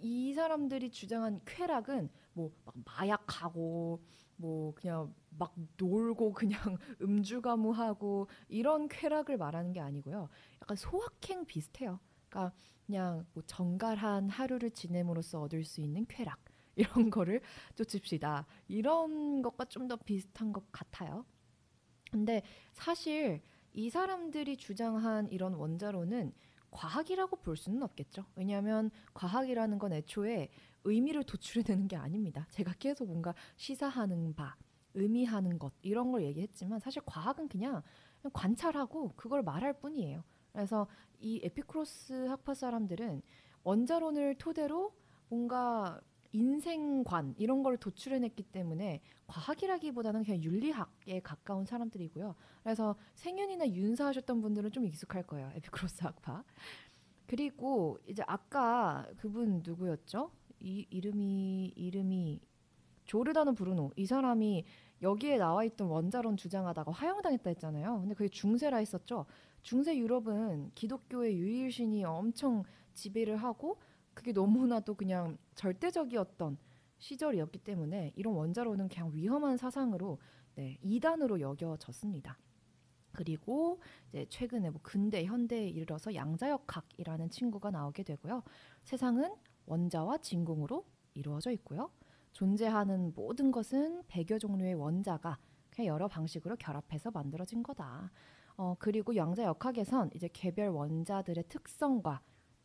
[0.00, 4.02] 이 사람들이 주장한 쾌락은 뭐 막 마약하고
[4.36, 6.58] 뭐 그냥 막 놀고 그냥
[7.02, 10.28] 음주 가무하고 이런 쾌락을 말하는 게 아니고요.
[10.62, 12.00] 약간 소확행 비슷해요.
[12.28, 12.54] 그러니까
[12.86, 16.38] 그냥 뭐 정갈한 하루를 지냄으로써 얻을 수 있는 쾌락
[16.76, 17.40] 이런 거를
[17.74, 18.46] 쫓읍시다.
[18.68, 21.26] 이런 것과 좀 더 비슷한 것 같아요.
[22.10, 23.40] 근데 사실
[23.72, 26.32] 이 사람들이 주장한 이런 원자로는
[26.70, 28.24] 과학이라고 볼 수는 없겠죠.
[28.36, 30.50] 왜냐하면 과학이라는 건 애초에
[30.84, 32.46] 의미를 도출해내는 게 아닙니다.
[32.50, 34.56] 제가 계속 뭔가 시사하는 바,
[34.94, 37.82] 의미하는 것 이런 걸 얘기했지만 사실 과학은 그냥
[38.32, 40.24] 관찰하고 그걸 말할 뿐이에요.
[40.52, 40.86] 그래서
[41.18, 43.22] 이 에피크로스 학파 사람들은
[43.62, 44.94] 원자론을 토대로
[45.28, 46.00] 뭔가
[46.32, 52.34] 인생관 이런 걸 도출해냈기 때문에 과학이라기보다는 그냥 윤리학에 가까운 사람들이고요.
[52.62, 55.50] 그래서 생윤이나 윤사하셨던 분들은 좀 익숙할 거예요.
[55.54, 56.44] 에피크로스 학파.
[57.26, 60.30] 그리고 이제 아까 그분 누구였죠?
[60.60, 62.40] 이 이름이 이름이
[63.04, 64.64] 조르다노 브루노 이 사람이
[65.02, 68.00] 여기에 나와 있던 원자론 주장하다가 화형당했다 했잖아요.
[68.00, 69.26] 근데 그게 중세라 했었죠.
[69.62, 72.62] 중세 유럽은 기독교의 유일신이 엄청
[72.94, 73.78] 지배를 하고
[74.14, 76.58] 그게 너무나도 그냥 절대적이었던
[76.98, 80.18] 시절이었기 때문에 이런 원자론은 그냥 위험한 사상으로
[80.54, 82.38] 네, 이단으로 여겨졌습니다.
[83.12, 88.42] 그리고 이제 최근에 뭐 근대 현대에 이르러서 양자역학이라는 친구가 나오게 되고요.
[88.84, 89.34] 세상은
[89.66, 91.90] 원자와 진공으로 이루어져 있고요.
[92.32, 95.38] 존재하는 모든 것은 백여 종류의 원자가
[95.70, 98.10] 그냥 여러 방식으로 결합해서 만들어진 거다.
[98.56, 102.20] 어, 그리고 양자역학에선 이제 개별 원자들의 특성과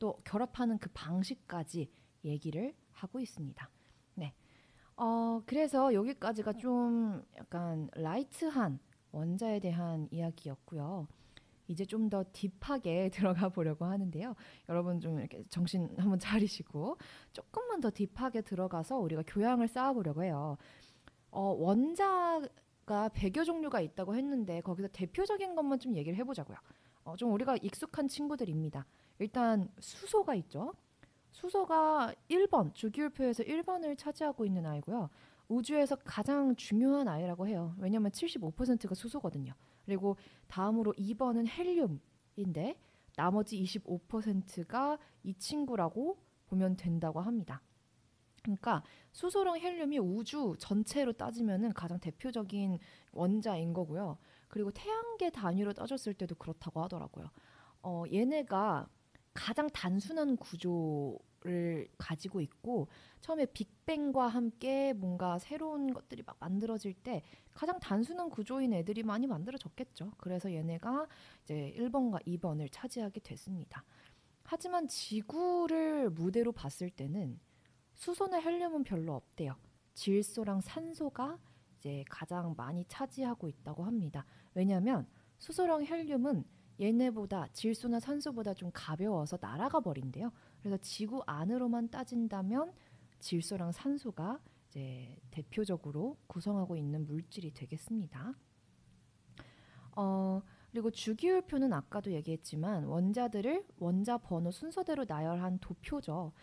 [0.05, 1.89] 또 결합하는 그 방식까지
[2.25, 3.67] 얘기를 하고 있습니다.
[4.13, 4.35] 네.
[4.97, 8.77] 어, 그래서 여기까지가 좀 약간 light한
[9.11, 11.07] 원자에 대한 이야기였고요.
[11.67, 13.09] 이제 좀 더 deep하게
[13.49, 14.35] 들어가 보려고 하는데요.
[14.69, 16.97] 여러분 좀 이렇게 정신 한번 차리시고
[17.33, 20.55] 조금만 더 딥하게 들어가서 우리가 교양을 쌓아보려고 해요.
[21.31, 22.43] 어, 원자
[22.85, 26.57] 가 100여 종류가 있다고 했는데 거기서 대표적인 것만 좀 얘기를 해보자고요.
[27.05, 28.85] 어, 좀 우리가 익숙한 친구들입니다.
[29.19, 30.73] 일단 수소가 있죠.
[31.31, 35.09] 수소가 1번 주기율표에서 1번을 차지하고 있는 아이고요.
[35.47, 37.75] 우주에서 가장 중요한 아이라고 해요.
[37.77, 39.53] 왜냐하면 75%가 수소거든요.
[39.85, 42.79] 그리고 다음으로 2번은 헬륨인데
[43.15, 47.61] 나머지 25%가 이 친구라고 보면 된다고 합니다.
[48.43, 52.77] 그러니까 수소랑 헬륨이 우주 전체로 따지면은 가장 대표적인
[53.11, 54.17] 원자인 거고요.
[54.47, 57.29] 그리고 태양계 단위로 따졌을 때도 그렇다고 하더라고요.
[57.81, 58.87] 어, 얘네가
[59.35, 62.87] 가장 단순한 구조를 가지고 있고
[63.19, 67.21] 처음에 빅뱅과 함께 뭔가 새로운 것들이 막 만들어질 때
[67.53, 70.13] 가장 단순한 구조인 애들이 많이 만들어졌겠죠.
[70.17, 71.07] 그래서 얘네가
[71.43, 73.83] 이제 1번과 2번을 차지하게 됐습니다.
[74.45, 77.39] 하지만 지구를 무대로 봤을 때는
[77.93, 79.55] 수소나 헬륨은 별로 없대요.
[79.95, 81.39] 질소랑 산소가
[81.77, 84.25] 이제 가장 많이 차지하고 있다고 합니다.
[84.53, 85.07] 왜냐하면
[85.39, 86.45] 수소랑 헬륨은
[86.79, 90.31] 얘네보다 질소나 산소보다 좀 가벼워서 날아가 버린대요.
[90.59, 92.73] 그래서 지구 안으로만 따진다면
[93.19, 98.33] 질소랑 산소가 이제 대표적으로 구성하고 있는 물질이 되겠습니다.
[99.95, 106.33] 어, 그리고 주기율표는 아까도 얘기했지만 원자들을 원자 번호 순서대로 나열한 도표죠.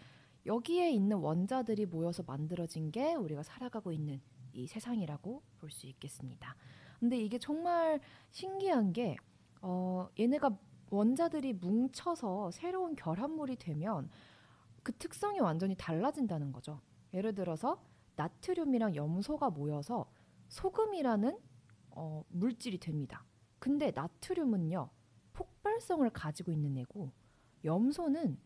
[0.46, 4.20] 여기에 있는 원자들이 모여서 만들어진 게 우리가 살아가고 있는
[4.54, 6.56] 이 세상이라고 볼 수 있겠습니다.
[6.98, 9.16] 근데 이게 정말 신기한 게
[9.62, 10.58] 어, 얘네가
[10.90, 14.10] 원자들이 뭉쳐서 새로운 결합물이 되면
[14.82, 16.80] 그 특성이 완전히 달라진다는 거죠.
[17.14, 17.82] 예를 들어서
[18.16, 20.10] 나트륨이랑 염소가 모여서
[20.48, 21.38] 소금이라는
[21.90, 23.24] 어, 물질이 됩니다.
[23.58, 24.90] 근데 나트륨은요
[25.32, 27.12] 폭발성을 가지고 있는 애고
[27.64, 28.38] 염소는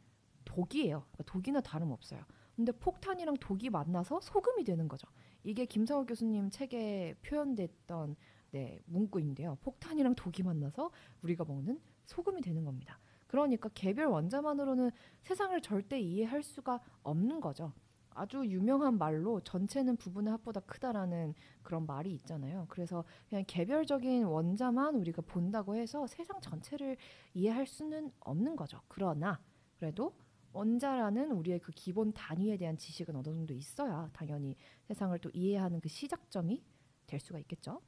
[0.44, 1.00] 독이에요.
[1.00, 2.22] 그러니까 독이나 다름없어요.
[2.54, 5.08] 근데 폭탄이랑 독이 만나서 소금이 되는 거죠.
[5.42, 8.16] 이게 김상욱 교수님 책에 표현됐던
[8.50, 9.58] 네, 문구인데요.
[9.62, 10.90] 폭탄이랑 독이 만나서
[11.22, 12.98] 우리가 먹는 소금이 되는 겁니다.
[13.26, 14.90] 그러니까 개별 원자만으로는
[15.22, 17.72] 세상을 절대 이해할 수가 없는 거죠.
[18.16, 22.66] 아주 유명한 말로 전체는 부분의 합보다 크다라는 그런 말이 있잖아요.
[22.70, 26.96] 그래서 그냥 개별적인 원자만 우리가 본다고 해서 세상 전체를
[27.34, 28.80] 이해할 수는 없는 거죠.
[28.88, 29.38] 그러나
[29.76, 30.14] 그래도
[30.52, 35.88] 원자라는 우리의 그 기본 단위에 대한 지식은 어느 정도 있어야 당연히 세상을 또 이해하는 그
[35.90, 36.64] 시작점이
[37.06, 37.82] 될 수가 있겠죠.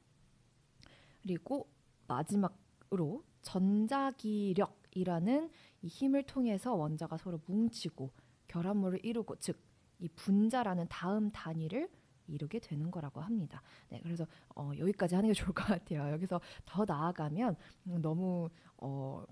[1.21, 1.69] 그리고
[2.07, 5.49] 마지막으로 전자기력이라는
[5.81, 8.11] 이 힘을 통해서 원자가 서로 뭉치고
[8.47, 11.89] 결합물을 이루고 즉 이 분자라는 다음 단위를
[12.27, 13.61] 이루게 되는 거라고 합니다.
[13.89, 16.11] 네, 그래서 어, 여기까지 하는 게 좋을 것 같아요.
[16.11, 19.23] 여기서 더 나아가면 너무 어,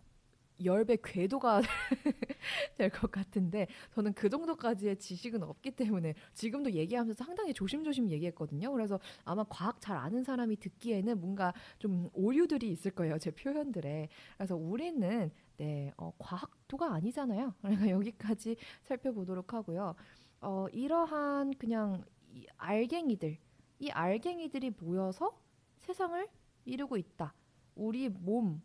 [0.64, 1.62] 열배 궤도가
[2.78, 8.72] 될 것 같은데 저는 그 정도까지의 지식은 없기 때문에 지금도 얘기하면서 상당히 조심조심 얘기했거든요.
[8.72, 13.18] 그래서 아마 과학 잘 아는 사람이 듣기에는 뭔가 좀 오류들이 있을 거예요.
[13.20, 14.10] 제 표현들에.
[14.38, 17.54] 그래서 우리는 네, 어, 과학도가 아니잖아요.
[17.62, 19.96] 그러니까 여기까지 살펴보도록 하고요.
[20.42, 23.38] 어, 이러한 그냥 이 알갱이들,
[23.80, 25.40] 이 알갱이들이 모여서
[25.78, 26.28] 세상을
[26.66, 27.34] 이루고 있다.
[27.76, 28.62] 우리 몸,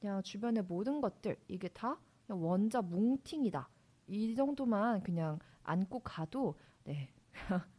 [0.00, 3.68] 그냥 주변의 모든 것들 이게 다 원자 뭉팅이다.
[4.08, 6.54] 이 정도만 그냥 안고 가도
[6.84, 7.08] 네.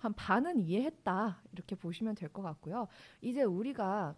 [0.00, 1.42] 한 반은 이해했다.
[1.52, 2.88] 이렇게 보시면 될 것 같고요.
[3.20, 4.14] 이제 우리가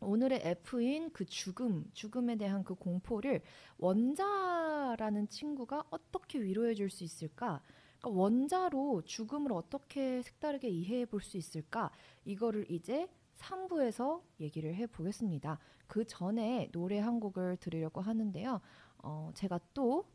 [0.00, 3.42] 오늘의 F인 그 죽음, 죽음에 대한 그 공포를
[3.78, 7.62] 원자라는 친구가 어떻게 위로해 줄 수 있을까?
[8.00, 11.90] 그러니까 원자로 죽음을 어떻게 색다르게 이해해 볼 수 있을까?
[12.24, 15.58] 이거를 이제 3부에서 얘기를 해 보겠습니다.
[15.86, 18.60] 그 전에 노래 한 곡을 들으려고 하는데요.
[18.98, 20.06] 어, 제가 또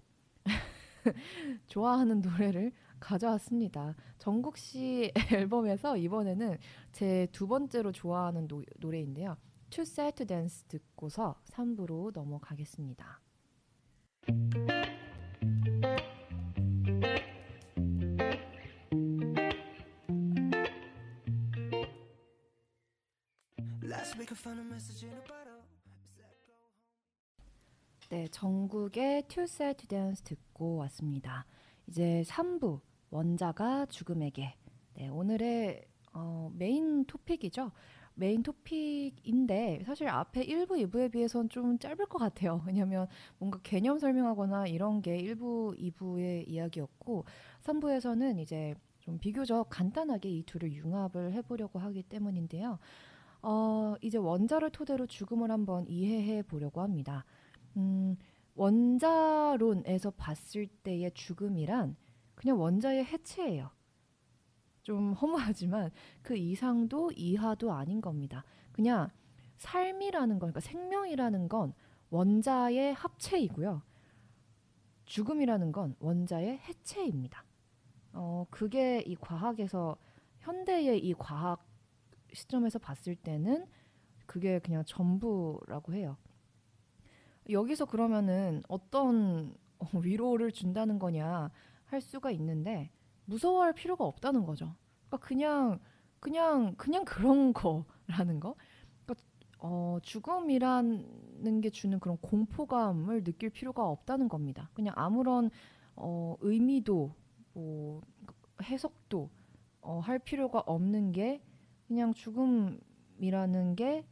[1.67, 3.95] 좋아하는 노래를 가져왔습니다.
[4.17, 6.58] 정국 씨 앨범에서 이번에는
[6.91, 9.38] 제 두 번째로 좋아하는 노, 노래인데요.
[9.69, 13.21] Too Sad to Dance 듣고서 3부로 넘어가겠습니다.
[28.09, 29.45] 네, 정국의 to
[29.88, 31.45] Dance 듣고 왔습니다.
[31.85, 32.81] 이제 3부
[33.12, 34.55] 원자가 죽음에게
[34.95, 37.71] 네, 오늘의 어, 메인 토픽이죠.
[38.15, 42.63] 메인 토픽인데 사실 앞에 1부, 2부에 비해서는 좀 짧을 것 같아요.
[42.65, 43.07] 왜냐하면
[43.38, 47.25] 뭔가 개념 설명하거나 이런 게 1부, 2부의 이야기였고
[47.62, 52.79] 3부에서는 이제 좀 비교적 간단하게 이 둘을 융합을 해보려고 하기 때문인데요.
[53.41, 57.25] 어, 이제 원자를 토대로 죽음을 한번 이해해 보려고 합니다.
[57.78, 58.17] 음,
[58.56, 61.95] 원자론에서 봤을 때의 죽음이란
[62.36, 63.69] 그냥 원자의 해체예요.
[64.84, 68.43] 좀 허무하지만 그 이상도 이하도 아닌 겁니다.
[68.71, 69.10] 그냥
[69.58, 71.73] 삶이라는 건, 그러니까 생명이라는 건
[72.10, 73.82] 원자의 합체이고요.
[75.06, 77.43] 죽음이라는 건 원자의 해체입니다.
[78.13, 79.97] 어, 그게 이 과학에서
[80.39, 81.68] 현대의 이 과학
[82.34, 83.65] 시점에서 봤을 때는
[84.26, 86.18] 그게 그냥 전부라고 해요.
[87.50, 91.50] 여기서 그러면은 어떤 어, 위로를 준다는 거냐
[91.86, 92.92] 할 수가 있는데
[93.26, 94.76] 무서워할 필요가 없다는 거죠.
[95.08, 95.80] 그러니까 그냥
[96.20, 97.54] 그냥 그냥 그런
[98.08, 98.56] 거라는 거.
[99.06, 99.26] 그러니까
[99.60, 104.70] 어, 죽음이라는 게 주는 그런 공포감을 느낄 필요가 없다는 겁니다.
[104.74, 105.50] 그냥 아무런
[105.96, 107.15] 어, 의미도
[107.54, 108.02] 뭐
[108.62, 109.30] 해석도
[109.82, 111.42] 어, 할 필요가 없는 게
[111.89, 114.06] 그냥 죽음이라는 게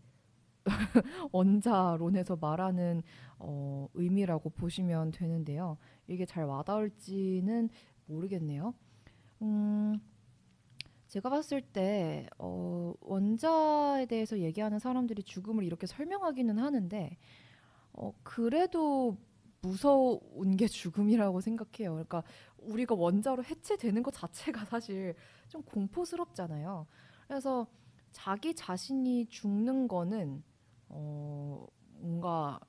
[1.31, 3.03] 원자론에서 말하는
[3.37, 5.77] 어, 의미라고 보시면 되는데요.
[6.07, 7.69] 이게 잘 와닿을지는
[8.07, 8.73] 모르겠네요.
[9.43, 9.99] 음,
[11.07, 17.15] 제가 봤을 때 어, 원자에 대해서 얘기하는 사람들이 죽음을 이렇게 설명하기는 하는데
[17.93, 19.15] 어, 그래도
[19.61, 21.91] 무서운 게 죽음이라고 생각해요.
[21.91, 22.23] 그러니까
[22.57, 25.13] 우리가 원자로 해체되는 것 자체가 사실
[25.47, 26.87] 좀 공포스럽잖아요.
[27.27, 27.67] 그래서
[28.11, 30.43] 자기 자신이 죽는 거는
[30.89, 31.65] 어,
[31.99, 32.59] 뭔가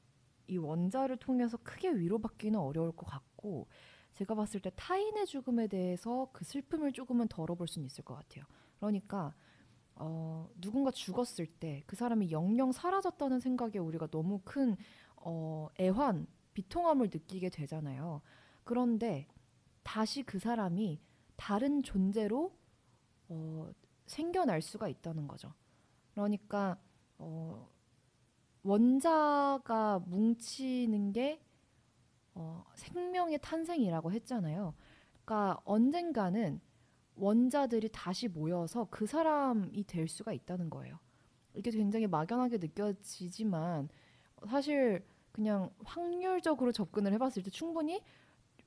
[0.47, 3.69] 이 원자를 통해서 크게 위로받기는 어려울 것 같고
[4.15, 8.45] 제가 봤을 때 타인의 죽음에 대해서 그 슬픔을 조금은 덜어볼 수는 있을 것 같아요.
[8.79, 9.35] 그러니까
[9.95, 14.77] 어, 누군가 죽었을 때 그 사람이 영영 사라졌다는 생각에 우리가 너무 큰
[15.17, 18.23] 어, 애환, 비통함을 느끼게 되잖아요.
[18.65, 19.27] 그런데
[19.83, 21.01] 다시 그 사람이
[21.37, 22.53] 다른 존재로
[23.29, 23.71] 어,
[24.09, 25.53] 생겨날 수가 있다는 거죠.
[26.13, 26.77] 그러니까
[27.19, 27.69] 어,
[28.63, 31.41] 원자가 뭉치는 게
[32.35, 34.75] 어, 생명의 탄생이라고 했잖아요.
[35.25, 36.61] 그러니까 언젠가는
[37.17, 40.99] 원자들이 다시 모여서 그 사람이 될 수가 있다는 거예요.
[41.55, 43.89] 이게 굉장히 막연하게 느껴지지만
[44.49, 48.03] 사실 그냥 확률적으로 접근을 해봤을 때 충분히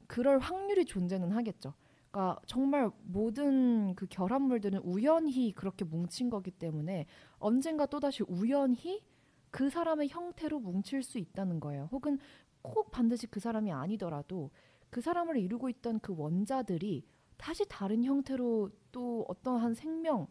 [0.07, 1.73] 그럴 확률이 존재는 하겠죠.
[2.11, 7.05] 그러니까 정말 모든 그 결합물들은 우연히 그렇게 뭉친 거기 때문에
[7.39, 9.03] 언젠가 또다시 우연히
[9.49, 11.87] 그 사람의 형태로 뭉칠 수 있다는 거예요.
[11.91, 12.19] 혹은
[12.61, 14.51] 꼭 반드시 그 사람이 아니더라도
[14.89, 17.05] 그 사람을 이루고 있던 그 원자들이
[17.37, 20.27] 다시 다른 형태로 또 어떠한 생명,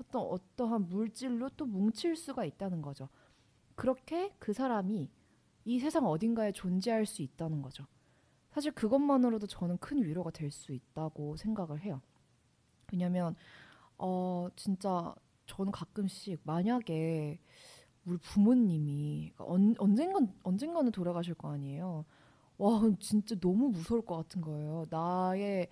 [0.00, 3.08] 어떤 어떠한 물질로 또 뭉칠 수가 있다는 거죠.
[3.74, 5.10] 그렇게 그 사람이
[5.64, 7.84] 이 세상 어딘가에 존재할 수 있다는 거죠.
[8.56, 12.00] 사실 그것만으로도 저는 큰 위로가 될 수 있다고 생각을 해요.
[12.90, 13.36] 왜냐면
[13.98, 15.14] 어 진짜
[15.46, 17.38] 저는 가끔씩 만약에
[18.06, 22.06] 우리 부모님이 언, 언젠간 언젠가는 돌아가실 거 아니에요.
[22.56, 24.86] 와 진짜 너무 무서울 것 같은 거예요.
[24.88, 25.68] 나의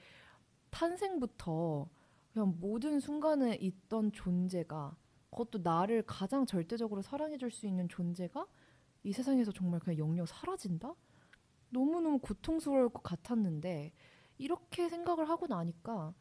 [0.69, 1.89] 탄생부터
[2.35, 4.95] 그냥 모든 순간에 있던 존재가
[5.31, 8.47] 그것도 나를 가장 절대적으로 사랑해줄 수 있는 존재가
[9.05, 10.95] 이 세상에서 정말 그냥 영영 사라진다?
[11.75, 13.93] 너무너무 고통스러울 것 같았는데
[14.39, 16.15] 이렇게 생각을 하고 나니까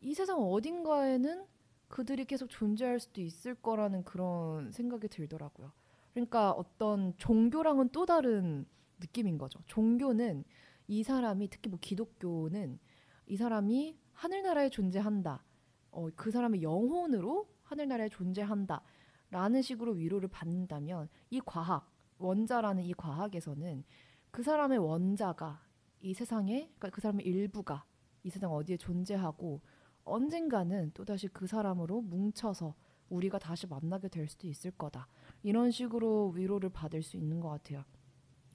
[0.00, 1.44] 이 세상 어딘가에는
[1.88, 5.70] 그들이 계속 존재할 수도 있을 거라는 그런 생각이 들더라고요.
[6.12, 8.66] 그러니까 어떤 종교랑은 또 다른
[8.98, 9.60] 느낌인 거죠.
[9.66, 10.44] 종교는
[10.88, 12.78] 이 사람이 특히 뭐 기독교는
[13.26, 15.44] 이 사람이 하늘나라에 존재한다.
[15.90, 18.82] 어, 그 사람의 영혼으로 하늘나라에 존재한다.
[19.30, 23.84] 라는 식으로 위로를 받는다면 이 과학, 원자라는 이 과학에서는
[24.30, 25.62] 그 사람의 원자가
[26.00, 27.84] 이 세상에 그러니까 그 사람의 일부가
[28.22, 29.60] 이 세상 어디에 존재하고
[30.04, 32.74] 언젠가는 또다시 그 사람으로 뭉쳐서
[33.08, 35.08] 우리가 다시 만나게 될 수도 있을 거다.
[35.42, 37.84] 이런 식으로 위로를 받을 수 있는 것 같아요.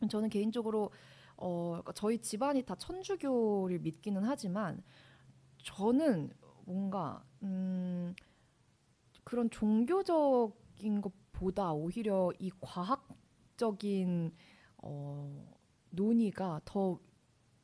[0.09, 0.91] 저는 개인적으로
[1.37, 4.83] 어, 그러니까 저희 집안이 다 천주교를 믿기는 하지만
[5.63, 6.31] 저는
[6.65, 8.13] 뭔가 음,
[9.23, 14.33] 그런 종교적인 것보다 오히려 이 과학적인
[14.77, 15.60] 어,
[15.91, 16.99] 논의가 더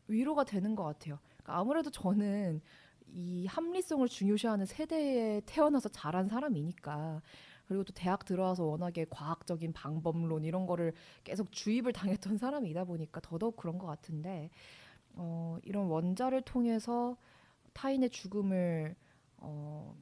[0.07, 1.19] 위로가 되는 것 같아요.
[1.37, 2.61] 그러니까 아무래도 저는
[3.07, 7.21] 이 합리성을 중요시하는 세대에 태어나서 자란 사람이니까
[7.67, 13.57] 그리고 또 대학 들어와서 워낙에 과학적인 방법론 이런 거를 계속 주입을 당했던 사람이다 보니까 더더욱
[13.57, 14.49] 그런 것 같은데
[15.15, 17.17] 어, 이런 원자를 통해서
[17.73, 18.95] 타인의 죽음을
[19.37, 19.95] 어,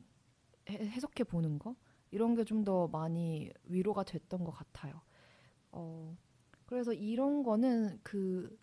[0.70, 1.76] 해, 석해 보는 거
[2.12, 5.02] 이런 게 좀 더 많이 위로가 됐던 것 같아요.
[5.72, 6.16] 어,
[6.66, 8.58] 그래서 이런 거는 그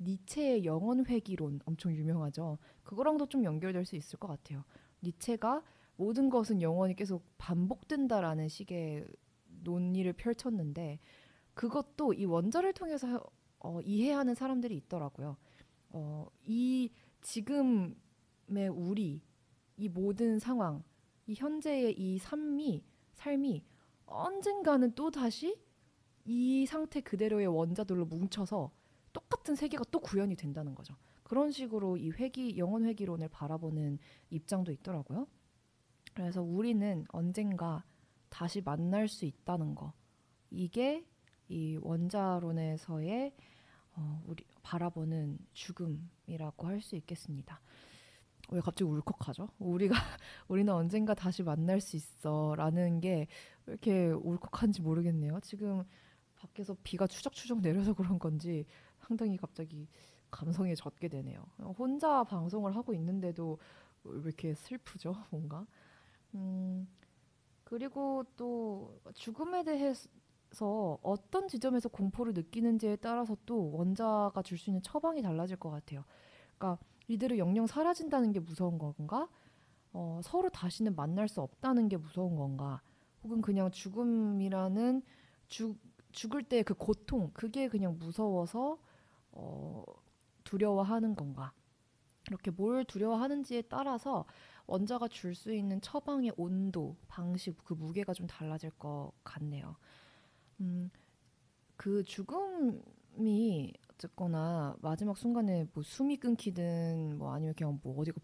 [0.00, 2.58] 니체의 영원 회귀론 엄청 유명하죠.
[2.84, 4.64] 그거랑도 좀 연결될 수 있을 것 같아요.
[5.02, 5.62] 니체가
[5.96, 9.06] 모든 것은 영원히 계속 반복된다라는 식의
[9.64, 11.00] 논의를 펼쳤는데
[11.54, 13.24] 그것도 이 원자를 통해서
[13.58, 15.36] 어, 이해하는 사람들이 있더라고요.
[15.90, 16.92] 어, 이
[17.22, 19.20] 지금의 우리
[19.76, 20.84] 이 모든 상황,
[21.26, 22.84] 이 현재의 이 삶이
[23.14, 23.64] 삶이
[24.06, 25.60] 언젠가는 또 다시
[26.28, 28.70] 이 상태 그대로의 원자들로 뭉쳐서
[29.14, 30.94] 똑같은 세계가 또 구현이 된다는 거죠.
[31.22, 33.98] 그런 식으로 이 회기 영원 회기론을 바라보는
[34.28, 35.26] 입장도 있더라고요.
[36.12, 37.82] 그래서 우리는 언젠가
[38.28, 39.94] 다시 만날 수 있다는 거.
[40.50, 41.06] 이게
[41.48, 43.32] 이 원자론에서의
[43.96, 47.58] 어, 우리 바라보는 죽음이라고 할 수 있겠습니다.
[48.50, 49.48] 왜 갑자기 울컥하죠?
[49.58, 49.94] 우리가
[50.48, 53.26] 우리는 언젠가 다시 만날 수 있어라는 게왜
[53.66, 55.40] 이렇게 울컥한지 모르겠네요.
[55.40, 55.84] 지금
[56.38, 58.66] 밖에서 비가 추적추적 내려서 그런 건지
[58.98, 59.88] 상당히 갑자기
[60.30, 61.42] 감성에 젖게 되네요.
[61.78, 63.58] 혼자 방송을 하고 있는데도
[64.04, 65.14] 왜 이렇게 슬프죠?
[65.30, 65.66] 뭔가.
[66.34, 66.88] 음,
[67.64, 75.22] 그리고 또 죽음에 대해서 어떤 지점에서 공포를 느끼는지에 따라서 또 원자가 줄 수 있는 처방이
[75.22, 76.04] 달라질 것 같아요.
[76.58, 79.28] 그러니까 이대로 영영 사라진다는 게 무서운 건가?
[79.92, 82.82] 어, 서로 다시는 만날 수 없다는 게 무서운 건가?
[83.24, 85.02] 혹은 그냥 죽음이라는
[85.48, 85.78] 죽,
[86.18, 88.78] 죽을 때 그 고통, 그게 그냥 무서워서
[89.32, 89.84] 어,
[90.44, 91.52] 두려워하는 건가?
[92.28, 94.26] 이렇게 뭘 두려워하는지에 따라서
[94.66, 99.76] 원자가 줄 수 있는 처방의 온도, 방식, 그 무게가 좀 달라질 것 같네요.
[100.60, 100.90] 음,
[101.76, 108.20] 그 죽음이 어쨌거나 마지막 순간에 뭐 숨이 끊기든 뭐 아니면 그냥 뭐 어디가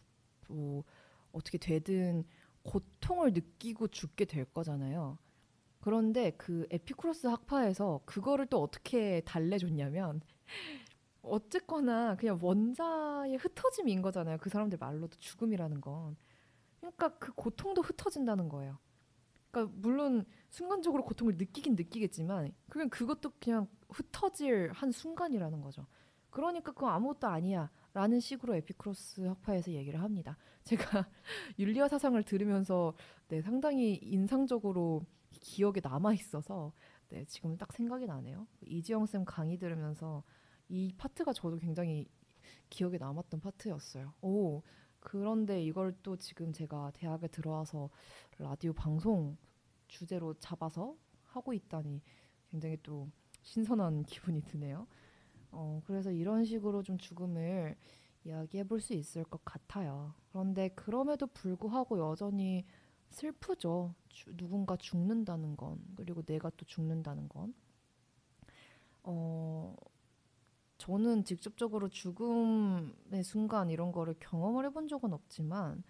[0.49, 0.85] 뭐
[1.33, 2.25] 어떻게 되든
[2.65, 5.19] 고통을 느끼고 죽게 될 거잖아요.
[5.85, 10.23] 그런데 그 에피쿠로스 학파에서 그거를 또 어떻게 달래줬냐면
[11.21, 14.39] 어쨌거나 그냥 원자의 흩어짐인 거잖아요.
[14.39, 16.17] 그 사람들 말로도 죽음이라는 건.
[16.81, 18.79] 그러니까 그 고통도 흩어진다는 거예요.
[19.51, 25.87] 그러니까 물론 순간적으로 고통을 느끼긴 느끼겠지만 그냥 그것도 그냥 흩어질 한 순간이라는 거죠.
[26.31, 27.71] 그러니까 그거 아무것도 아니야.
[27.93, 30.39] 라는 식으로 에피크로스 학파에서 얘기를 합니다.
[30.63, 31.07] 제가
[31.59, 32.95] 윤리화 사상을 들으면서
[33.29, 35.05] 네, 상당히 인상적으로
[35.41, 36.73] 기억에 남아 있어서
[37.09, 38.47] 네, 지금 딱 생각이 나네요.
[38.63, 40.23] 이지영 쌤 강의 들으면서
[40.69, 42.09] 이 파트가 저도 굉장히
[42.71, 44.15] 기억에 남았던 파트였어요.
[44.23, 44.63] 오,
[45.01, 47.91] 그런데 이걸 또 지금 제가 대학에 들어와서
[48.39, 49.37] 라디오 방송
[49.87, 52.03] 주제로 잡아서 하고 있다니
[52.51, 53.09] 굉장히 또
[53.43, 54.87] 신선한 기분이 드네요.
[55.51, 57.77] 어, 그래서 이런 식으로 좀 죽음을
[58.25, 60.15] 이야기해 볼 수 있을 것 같아요.
[60.33, 62.65] 그런데 그럼에도 불구하고 여전히
[63.15, 63.95] 슬프죠.
[64.09, 67.55] 주- 누군가 죽는다는 건, 그리고 내가 또 죽는다는 건.
[69.03, 69.75] 어,
[70.79, 75.83] 저는 직접적으로 죽음의 순간 이런 거를 경험을 해본 적은 없지만,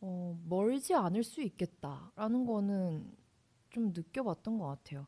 [0.00, 3.16] 어, 멀지 않을 수 있겠다라는 거는
[3.70, 5.06] 좀 느껴봤던 것 같아요.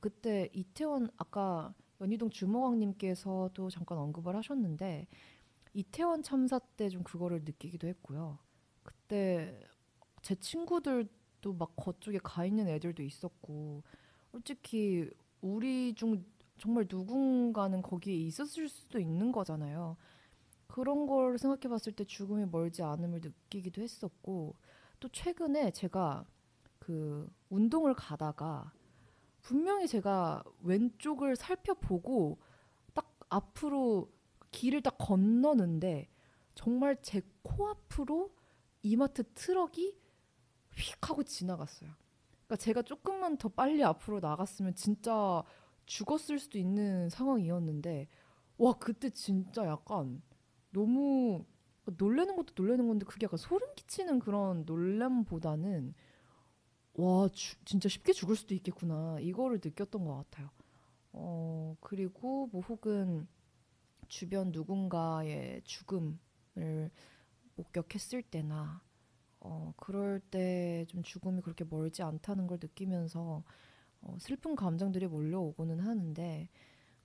[0.00, 5.06] 그때 이태원 아까 연희동 주모왕님께서도 잠깐 언급을 하셨는데
[5.74, 8.38] 이태원 참사 때 좀 그거를 느끼기도 했고요.
[8.82, 9.58] 그때
[10.26, 13.84] 제 친구들도 막 거쪽에 가 있는 애들도 있었고
[14.32, 15.08] 솔직히
[15.40, 16.24] 우리 중
[16.58, 19.96] 정말 누군가는 거기에 있었을 수도 있는 거잖아요.
[20.66, 24.56] 그런 걸 생각해 봤을 때 죽음이 멀지 않음을 느끼기도 했었고
[24.98, 26.26] 또 최근에 제가
[26.80, 28.72] 그 운동을 가다가
[29.42, 32.38] 분명히 제가 왼쪽을 살펴보고
[32.94, 34.10] 딱 앞으로
[34.50, 36.08] 길을 딱 건너는데
[36.56, 38.34] 정말 제 코앞으로
[38.82, 40.05] 이마트 트럭이
[40.76, 41.90] 휙 하고 지나갔어요.
[42.46, 45.42] 그러니까 제가 조금만 더 빨리 앞으로 나갔으면 진짜
[45.86, 48.08] 죽었을 수도 있는 상황이었는데
[48.58, 50.22] 와 그때 진짜 약간
[50.72, 51.44] 너무
[51.98, 55.94] 놀래는 것도 놀래는 건데 그게 약간 소름 끼치는 그런 놀람보다는
[56.94, 60.50] 와 주- 진짜 쉽게 죽을 수도 있겠구나 이거를 느꼈던 것 같아요.
[61.12, 63.28] 어 그리고 뭐 혹은
[64.08, 66.90] 주변 누군가의 죽음을
[67.56, 68.82] 목격했을 때나
[69.46, 73.42] 어 그럴 때 좀 죽음이 그렇게 멀지 않다는 걸 느끼면서
[74.02, 76.48] 어, 슬픈 감정들이 몰려오고는 하는데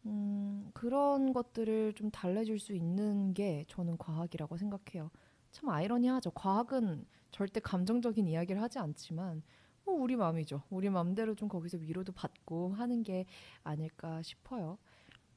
[0.06, 5.12] 음, 그런 것들을 좀 달래줄 수 있는 게 저는 과학이라고 생각해요.
[5.52, 6.32] 참 아이러니하죠.
[6.32, 9.44] 과학은 절대 감정적인 이야기를 하지 않지만
[9.86, 10.64] 뭐 우리 마음이죠.
[10.70, 13.26] 우리 마음대로 좀 거기서 위로도 받고 하는 게
[13.64, 14.78] 아닐까 싶어요.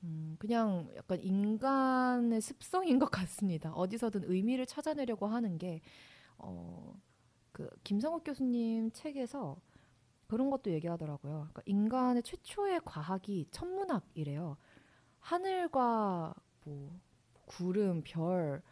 [0.04, 3.72] 음, 그냥 약간 인간의 습성인 것 같습니다.
[3.74, 5.80] 어디서든 의미를 찾아내려고 하는 게
[6.44, 7.00] 어,
[7.52, 9.60] 그 김성욱 교수님 책에서
[10.26, 11.32] 그런 것도 얘기하더라고요.
[11.32, 14.56] 그러니까 인간의 최초의 과학이 천문학이래요.
[15.20, 16.34] 하늘과
[16.64, 17.00] 뭐
[17.46, 18.62] 구름, 별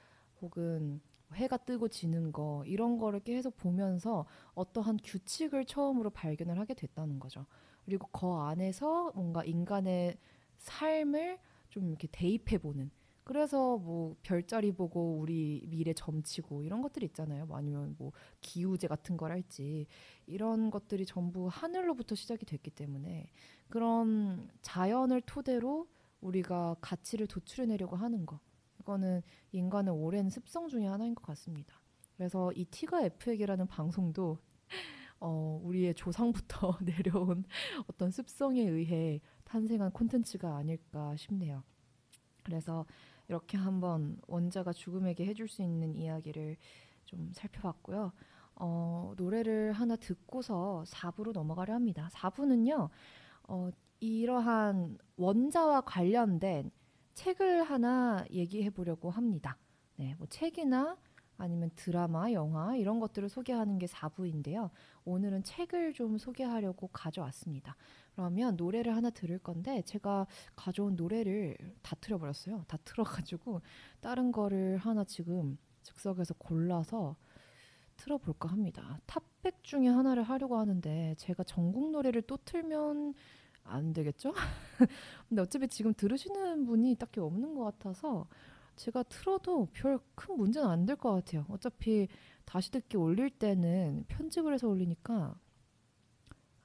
[0.40, 1.00] 혹은
[1.34, 7.46] 해가 뜨고 지는 거 이런 거를 계속 보면서 어떠한 규칙을 처음으로 발견을 하게 됐다는 거죠.
[7.84, 10.18] 그리고 그 안에서 뭔가 인간의
[10.58, 12.90] 삶을 좀 이렇게 대입해 보는
[13.24, 17.46] 그래서 뭐 별자리 보고 우리 미래 점치고 이런 것들 있잖아요.
[17.46, 19.86] 뭐 아니면 뭐 기우제 같은 걸 할지
[20.26, 23.30] 이런 것들이 전부 하늘로부터 시작이 됐기 때문에
[23.68, 25.88] 그런 자연을 토대로
[26.20, 28.40] 우리가 가치를 도출해내려고 하는 거
[28.80, 31.80] 이거는 인간의 오랜 습성 중의 하나인 것 같습니다.
[32.16, 34.38] 그래서 이 티가 F에게라는 방송도
[35.20, 37.44] 어, 우리의 조상부터 내려온
[37.86, 41.62] 어떤 습성에 의해 탄생한 콘텐츠가 아닐까 싶네요.
[42.42, 42.84] 그래서
[43.32, 46.58] 이렇게 한번 원자가 죽음에게 해줄 수 있는 이야기를
[47.06, 48.12] 좀 살펴봤고요.
[48.56, 52.10] 어, 노래를 하나 듣고서 4부로 넘어가려 합니다.
[52.12, 52.90] 4부는요,
[53.44, 53.70] 어,
[54.00, 56.70] 이러한 원자와 관련된
[57.14, 59.56] 책을 하나 얘기해 보려고 합니다.
[59.96, 60.98] 네, 뭐 책이나
[61.36, 64.70] 아니면 드라마, 영화 이런 것들을 소개하는 게 4부인데요.
[65.04, 67.76] 오늘은 책을 좀 소개하려고 가져왔습니다.
[68.14, 72.64] 그러면 노래를 하나 들을 건데 제가 가져온 노래를 다 틀어버렸어요.
[72.68, 73.62] 다 틀어가지고
[74.00, 77.16] 다른 거를 하나 지금 즉석에서 골라서
[77.96, 78.98] 틀어볼까 합니다.
[79.06, 83.14] 탑백 중에 하나를 하려고 하는데 제가 전국 노래를 또 틀면
[83.64, 84.32] 안 되겠죠?
[85.28, 88.26] 근데 어차피 지금 들으시는 분이 딱히 없는 것 같아서
[88.76, 91.44] 제가 틀어도 별 큰 문제는 안 될 것 같아요.
[91.48, 92.08] 어차피
[92.44, 95.34] 다시 듣기 올릴 때는 편집을 해서 올리니까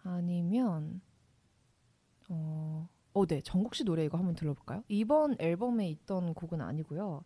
[0.03, 1.01] 아니면
[2.29, 3.41] 어, 어, 네.
[3.41, 4.83] 정국 씨 노래 이거 한번 들어볼까요?
[4.87, 7.23] 이번 앨범에 있던 곡은 아니고요.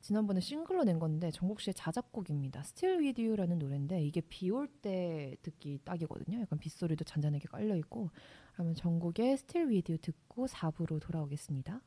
[0.00, 2.60] 지난번에 싱글로 낸 건데 정국 씨의 자작곡입니다.
[2.60, 6.40] Still With You라는 노래인데 이게 비 올 때 듣기 딱이거든요.
[6.40, 8.10] 약간 빗소리도 잔잔하게 깔려 있고.
[8.52, 11.80] 그러면 정국의 Still With You 듣고 4부로 돌아오겠습니다.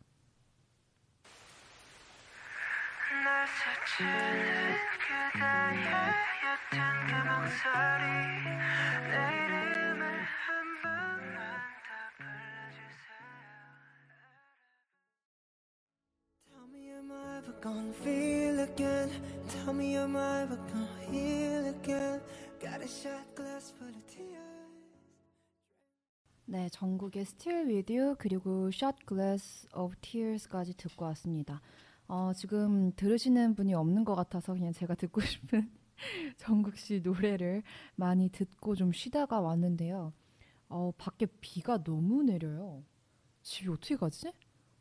[17.61, 19.09] Gonna feel again
[19.49, 22.21] Tell me am I ever gonna heal again
[22.61, 24.37] Got a shot glass full of tears
[26.49, 31.61] 네, 전국의 Still With You 그리고 Shot Glass of Tears까지 듣고 왔습니다.
[32.07, 35.69] 어, 지금 들으시는 분이 없는 것 같아서 그냥 제가 듣고 싶은
[36.37, 37.63] 정국 씨 노래를
[37.95, 40.13] 많이 듣고 좀 쉬다가 왔는데요.
[40.69, 42.83] 어, 밖에 비가 너무 내려요.
[43.41, 44.31] 집이 어떻게 가지?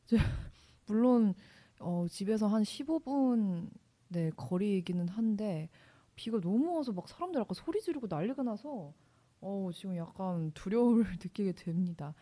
[0.86, 1.34] 물론
[1.80, 3.70] 어, 집에서 한 15분
[4.08, 5.68] 네, 거리이기는 한데
[6.14, 8.94] 비가 너무 와서 막 사람들 아까 소리 지르고 난리가 나서
[9.40, 12.14] 어, 지금 약간 두려움을 느끼게 됩니다.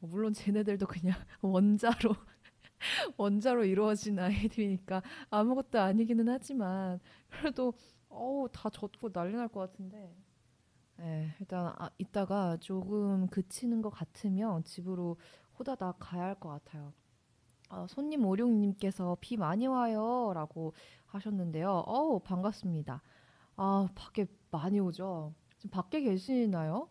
[0.00, 2.14] 물론 쟤네들도 그냥 원자로
[3.16, 7.00] 원자로 이루어진 아이들이니까 아무것도 아니기는 하지만
[7.30, 7.74] 그래도
[8.08, 10.14] 어우 다 젖고 난리 날 것 같은데
[10.98, 15.18] 네, 일단 아, 이따가 조금 그치는 것 같으면 집으로
[15.58, 16.92] 호다닥 가야 할 것 같아요.
[17.70, 20.74] 아, 손님 오룡님께서 비 많이 와요라고
[21.06, 21.84] 하셨는데요.
[21.86, 23.02] 어우 반갑습니다.
[23.56, 25.34] 아 밖에 많이 오죠.
[25.58, 26.88] 지금 밖에 계시나요?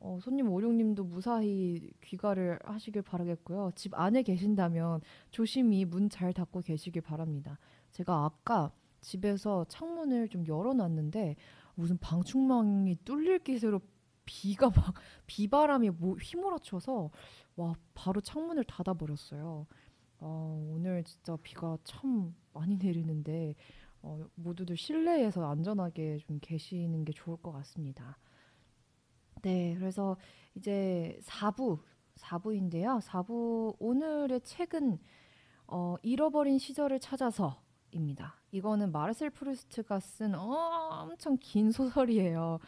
[0.00, 3.72] 어, 손님 오룡님도 무사히 귀가를 하시길 바라겠고요.
[3.74, 7.58] 집 안에 계신다면 조심히 문 잘 닫고 계시길 바랍니다.
[7.92, 11.36] 제가 아까 집에서 창문을 좀 열어놨는데
[11.74, 13.80] 무슨 방충망이 뚫릴 기세로
[14.24, 14.94] 비가 막
[15.26, 17.10] 비바람이 뭐 휘몰아쳐서
[17.56, 19.66] 와 바로 창문을 닫아버렸어요.
[20.20, 23.54] 어, 오늘 진짜 비가 참 많이 내리는데
[24.02, 28.16] 어, 모두들 실내에서 안전하게 좀 계시는 게 좋을 것 같습니다.
[29.42, 30.16] 네, 그래서
[30.54, 31.80] 이제 4부,
[32.16, 33.00] 4부인데요.
[33.00, 34.98] 4부 오늘의 책은
[35.68, 38.40] 어, 잃어버린 시절을 찾아서입니다.
[38.50, 42.58] 이거는 마르셀 프루스트가 쓴 엄청 긴 소설이에요.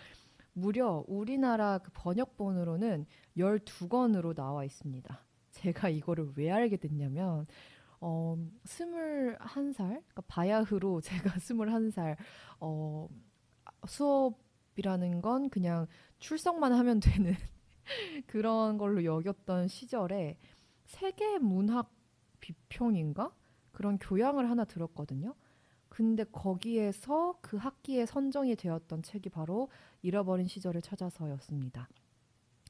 [0.53, 3.07] 무려 우리나라 그 번역본으로는
[3.37, 5.21] 12권으로 나와 있습니다.
[5.53, 7.47] 제가 이거를 왜 알게 됐냐면
[8.01, 12.16] 어, 21살, 그러니까 바야흐로 제가 21살
[12.61, 13.09] 어,
[13.87, 14.39] 수업
[14.77, 15.87] 이라는 건 그냥
[16.18, 17.35] 출석만 하면 되는
[18.27, 20.39] 그런 걸로 여겼던 시절에
[20.87, 21.93] 세계 문학
[22.41, 23.35] 비평인가
[23.73, 25.35] 그런 교양을 하나 들었거든요.
[25.89, 29.68] 근데 거기에서 그 학기에 선정이 되었던 책이 바로
[30.03, 31.89] 잃어버린 시절을 찾아서였습니다.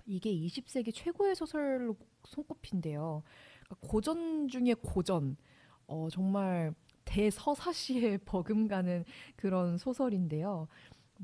[0.07, 3.23] 이게 20세기 최고의 소설로 손꼽힌대요.
[3.65, 5.37] 그러니까 고전 중에 고전.
[5.87, 6.75] 어, 정말
[7.05, 9.05] 대서사시에 버금가는
[9.37, 10.69] 그런 소설인데요.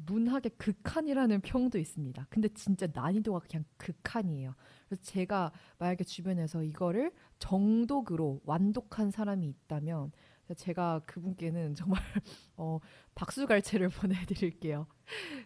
[0.04, 2.26] 문학의 극한이라는 평도 있습니다.
[2.28, 4.54] 근데 진짜 난이도가 그냥 극한이에요.
[4.86, 10.12] 그래서 제가 만약에 주변에서 이거를 정독으로 완독한 사람이 있다면
[10.56, 12.00] 제가 그분께는 정말
[12.56, 12.78] 어,
[13.14, 14.86] 박수갈채를 보내드릴게요.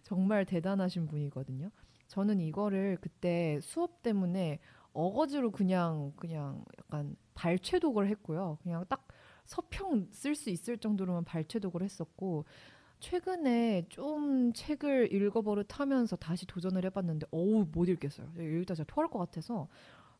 [0.03, 1.71] 정말 대단하신 분이거든요.
[2.09, 4.59] 저는 이거를 그때 수업 때문에
[4.93, 8.59] 어거지로 그냥 그냥 약간 발췌독을 했고요.
[8.63, 9.07] 그냥 딱
[9.45, 12.45] 서평 쓸 수 있을 정도로만 발췌독을 했었고
[13.01, 18.31] 최근에 좀 책을 읽어버릇하면서 다시 도전을 해봤는데 어우 못 읽겠어요.
[18.39, 19.69] 읽다 제가 토할 것 같아서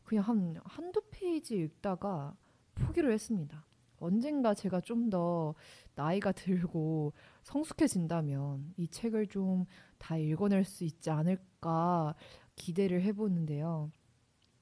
[0.03, 2.35] 그냥 한 한두 페이지 읽다가
[2.75, 3.65] 포기를 했습니다.
[3.99, 5.53] 언젠가 제가 좀 더
[5.95, 7.13] 나이가 들고
[7.43, 9.65] 성숙해진다면 이 책을 좀
[10.01, 12.15] 다 읽어낼 수 있지 않을까
[12.55, 13.91] 기대를 해보는데요.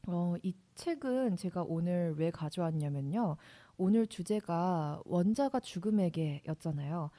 [0.08, 3.38] 어, 이 책은 제가 오늘 왜 가져왔냐면요.
[3.78, 7.10] 오늘 주제가 원자가 죽음에게였잖아요.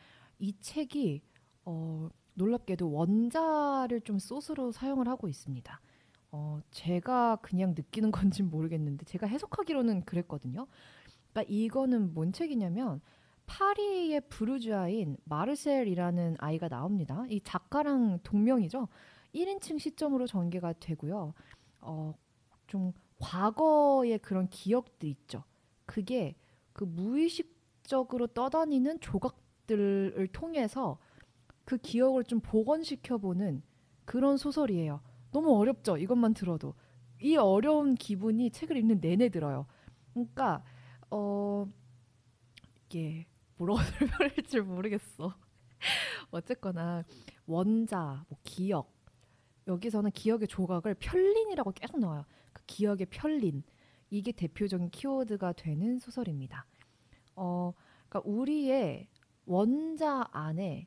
[0.40, 1.22] 이 책이
[1.64, 5.80] 어, 놀랍게도 원자를 좀 소스로 사용을 하고 있습니다.
[6.32, 10.66] 어, 제가 그냥 느끼는 건지 모르겠는데 제가 해석하기로는 그랬거든요.
[11.30, 13.00] 그러니까 이거는 뭔 책이냐면
[13.46, 17.24] 파리의 부르주아인 마르셀이라는 아이가 나옵니다.
[17.28, 18.88] 이 작가랑 동명이죠.
[19.34, 21.34] 1인칭 시점으로 전개가 되고요.
[21.80, 22.14] 어,
[22.66, 25.44] 좀 과거의 그런 기억들 있죠.
[25.84, 26.36] 그게
[26.72, 29.36] 그 무의식적으로 떠다니는 조각
[29.70, 30.98] 들을 통해서
[31.64, 33.62] 그 기억을 좀 복원시켜보는
[34.04, 35.00] 그런 소설이에요.
[35.30, 35.96] 너무 어렵죠.
[35.96, 36.74] 이것만 들어도
[37.20, 39.66] 이 어려운 기분이 책을 읽는 내내 들어요.
[40.12, 40.64] 그러니까
[41.10, 41.68] 어
[42.86, 45.34] 이게 뭐라고 설명할지 모르겠어.
[46.32, 47.04] 어쨌거나
[47.46, 48.92] 원자, 뭐 기억
[49.68, 52.24] 여기서는 기억의 조각을 편린이라고 계속 나와요.
[52.52, 53.62] 그 기억의 편린
[54.10, 56.66] 이게 대표적인 키워드가 되는 소설입니다.
[57.36, 57.72] 어,
[58.08, 59.08] 그러니까 우리의
[59.50, 60.86] 원자 안에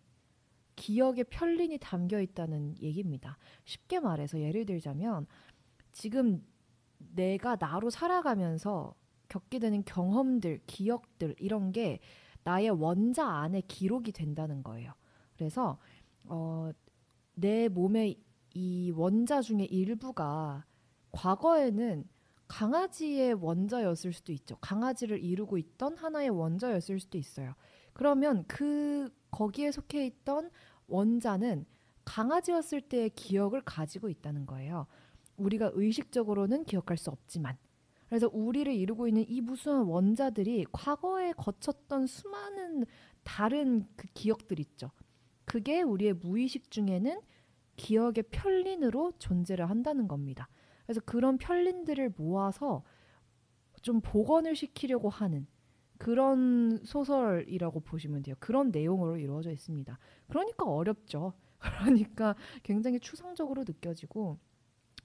[0.77, 3.37] 기억의 편린이 담겨 있다는 얘기입니다.
[3.65, 5.27] 쉽게 말해서 예를 들자면
[5.91, 6.41] 지금
[6.97, 8.95] 내가 나로 살아가면서
[9.27, 11.99] 겪게 되는 경험들, 기억들 이런 게
[12.45, 14.93] 나의 원자 안에 기록이 된다는 거예요.
[15.35, 15.77] 그래서
[16.23, 16.71] 어,
[17.33, 18.17] 내 몸의
[18.53, 20.65] 이 원자 중에 일부가
[21.11, 22.07] 과거에는
[22.47, 24.55] 강아지의 원자였을 수도 있죠.
[24.57, 27.55] 강아지를 이루고 있던 하나의 원자였을 수도 있어요.
[27.93, 30.49] 그러면 그 거기에 속해 있던
[30.87, 31.65] 원자는
[32.05, 34.87] 강아지였을 때의 기억을 가지고 있다는 거예요.
[35.37, 37.57] 우리가 의식적으로는 기억할 수 없지만.
[38.07, 42.85] 그래서 우리를 이루고 있는 이 무수한 원자들이 과거에 거쳤던 수많은
[43.23, 44.91] 다른 그 기억들 있죠.
[45.45, 47.19] 그게 우리의 무의식 중에는
[47.75, 50.47] 기억의 편린으로 존재를 한다는 겁니다.
[50.85, 52.83] 그래서 그런 편린들을 모아서
[53.81, 55.47] 좀 복원을 시키려고 하는
[56.03, 58.35] 그런 소설이라고 보시면 돼요.
[58.37, 59.97] 그런 내용으로 이루어져 있습니다.
[60.27, 61.31] 그러니까 어렵죠.
[61.59, 64.37] 그러니까 굉장히 추상적으로 느껴지고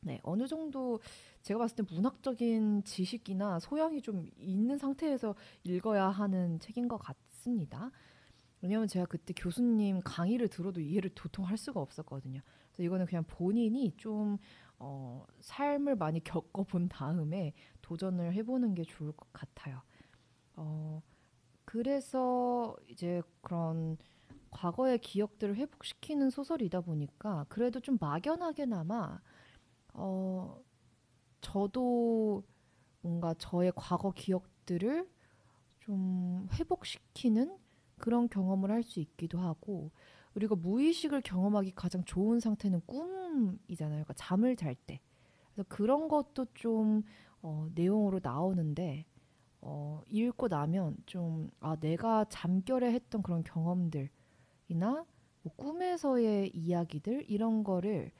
[0.00, 0.98] 네, 어느 정도
[1.42, 7.92] 제가 봤을 때 문학적인 지식이나 소양이 좀 있는 상태에서 읽어야 하는 책인 것 같습니다.
[8.60, 12.40] 왜냐하면 제가 그때 교수님 강의를 들어도 이해를 도통 할 수가 없었거든요.
[12.72, 14.38] 그래서 이거는 그냥 본인이 좀
[14.80, 19.80] 어, 삶을 많이 겪어본 다음에 도전을 해보는 게 좋을 것 같아요.
[20.58, 21.02] 어,
[21.64, 23.96] 그래서 이제 그런
[24.50, 29.20] 과거의 기억들을 회복시키는 소설이다 보니까 그래도 좀 막연하게나마
[29.94, 30.60] 어,
[31.40, 32.42] 저도
[33.02, 35.08] 뭔가 저의 과거 기억들을
[35.80, 37.56] 좀 회복시키는
[37.98, 39.90] 그런 경험을 할 수 있기도 하고
[40.34, 44.04] 우리가 무의식을 경험하기 가장 좋은 상태는 꿈이잖아요.
[44.04, 45.00] 그러니까 잠을 잘 때.
[45.52, 47.02] 그래서 그런 것도 좀
[47.42, 49.06] 어, 내용으로 나오는데
[49.60, 54.10] 어, 읽고 나면 좀 아, 내가 잠결에 했던 그런 경험들이나
[55.42, 58.10] 뭐 꿈에서의 이야기들 이런 거를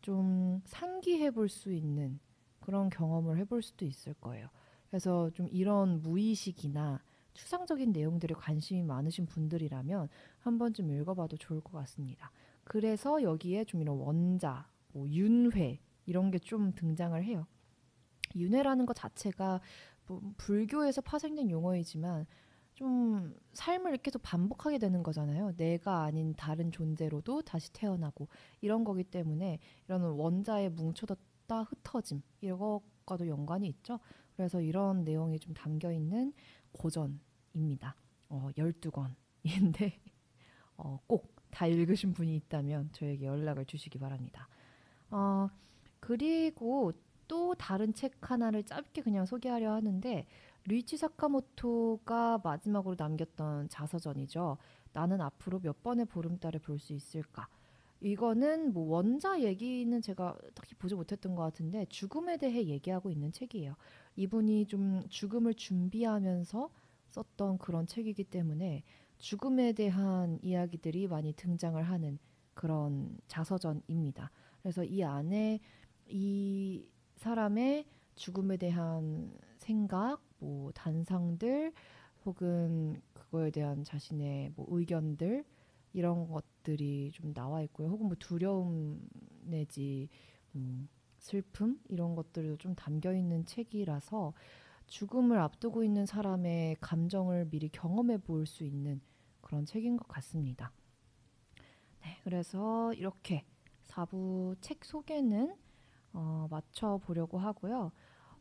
[0.00, 2.18] 좀 상기해 볼 수 있는
[2.60, 4.48] 그런 경험을 해볼 수도 있을 거예요.
[4.90, 7.02] 그래서 좀 이런 무의식이나
[7.34, 10.08] 추상적인 내용들에 관심이 많으신 분들이라면
[10.40, 12.30] 한 번쯤 읽어봐도 좋을 것 같습니다.
[12.64, 17.46] 그래서 여기에 좀 이런 원자, 뭐 윤회 이런 게 좀 등장을 해요.
[18.34, 19.60] 윤회라는 것 자체가 뭐
[20.36, 22.26] 불교에서 파생된 용어이지만
[22.74, 25.54] 좀 삶을 계속 반복하게 되는 거잖아요.
[25.56, 28.28] 내가 아닌 다른 존재로도 다시 태어나고
[28.60, 33.98] 이런 거기 때문에 이런 원자의 뭉쳐졌다 흩어짐 이것과도 연관이 있죠.
[34.36, 36.32] 그래서 이런 내용이 좀 담겨 있는
[36.72, 37.96] 고전입니다.
[38.28, 39.92] 어, 12권인데
[40.76, 44.46] 어, 꼭 다 읽으신 분이 있다면 저에게 연락을 주시기 바랍니다.
[45.10, 45.48] 어,
[46.00, 46.92] 그리고
[47.28, 50.26] 또 다른 책 하나를 짧게 그냥 소개하려 하는데
[50.64, 54.58] 루이치 사카모토가 마지막으로 남겼던 자서전이죠.
[54.92, 57.48] 나는 앞으로 몇 번의 보름달을 볼 수 있을까?
[58.00, 63.74] 이거는 뭐 원자 얘기는 제가 딱히 보지 못했던 것 같은데 죽음에 대해 얘기하고 있는 책이에요.
[64.16, 66.70] 이분이 좀 죽음을 준비하면서
[67.10, 68.84] 썼던 그런 책이기 때문에
[69.18, 72.18] 죽음에 대한 이야기들이 많이 등장을 하는
[72.54, 74.30] 그런 자서전입니다.
[74.62, 75.60] 그래서 이 안에
[76.08, 81.72] 이 사람의 죽음에 대한 생각, 뭐 단상들,
[82.24, 85.44] 혹은 그거에 대한 자신의 뭐 의견들
[85.92, 87.88] 이런 것들이 좀 나와 있고요.
[87.88, 89.08] 혹은 뭐 두려움
[89.42, 90.08] 내지
[90.52, 90.86] 뭐
[91.18, 94.34] 슬픔 이런 것들도 좀 담겨 있는 책이라서
[94.86, 99.00] 죽음을 앞두고 있는 사람의 감정을 미리 경험해 볼 수 있는
[99.40, 100.72] 그런 책인 것 같습니다.
[102.02, 103.44] 네, 그래서 이렇게
[103.86, 105.56] 4부 책 소개는
[106.16, 107.92] 어, 맞춰 보려고 하고요.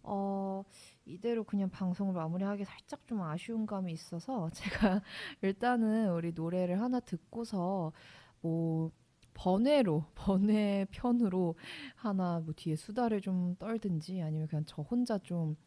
[0.03, 0.63] 어,
[1.03, 5.01] 이대로 그냥 방송을 마무리하기 살짝 좀 아쉬운 감이 있어서 제가
[5.41, 7.91] 일단은 우리 노래를 하나 듣고서
[8.39, 8.91] 뭐
[9.33, 11.55] 번외로 번외 편으로
[11.95, 15.57] 하나 뭐 뒤에 수다를 좀 떨든지 아니면 그냥 저 혼자 좀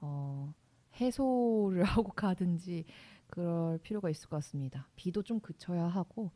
[0.00, 0.54] 어,
[1.00, 2.84] 해소를 하고 가든지
[3.26, 4.86] 그럴 필요가 있을 것 같습니다.
[4.94, 6.30] 비도 좀 그쳐야 하고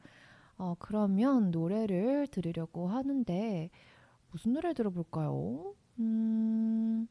[0.56, 3.70] 어, 그러면 노래를 들으려고 하는데
[4.30, 5.74] 무슨 노래 들어볼까요?
[5.98, 7.08] 음,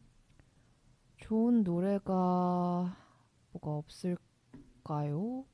[1.18, 2.96] 좋은 노래가
[3.52, 5.46] 뭐가 없을까요?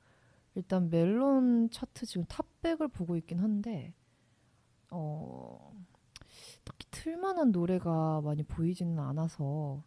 [0.54, 3.94] 일단 멜론 차트 지금 탑백을 보고 있긴 한데
[4.92, 5.74] 어,
[6.64, 9.84] 딱히 틀만한 노래가 많이 보이지는 않아서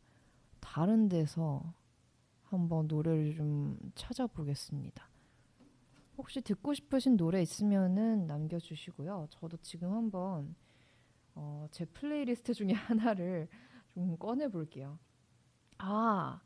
[0.61, 1.63] 다른 데서
[2.43, 5.09] 한번 노래를 좀 찾아보겠습니다.
[6.17, 9.29] 혹시 듣고 싶으신 노래 있으면은 남겨주시고요.
[9.31, 10.57] 저도 지금 한번
[11.39, 13.49] 어, 제 플레이리스트 중에 하나를
[13.95, 14.99] 좀 꺼내 볼게요.
[15.79, 16.41] 아,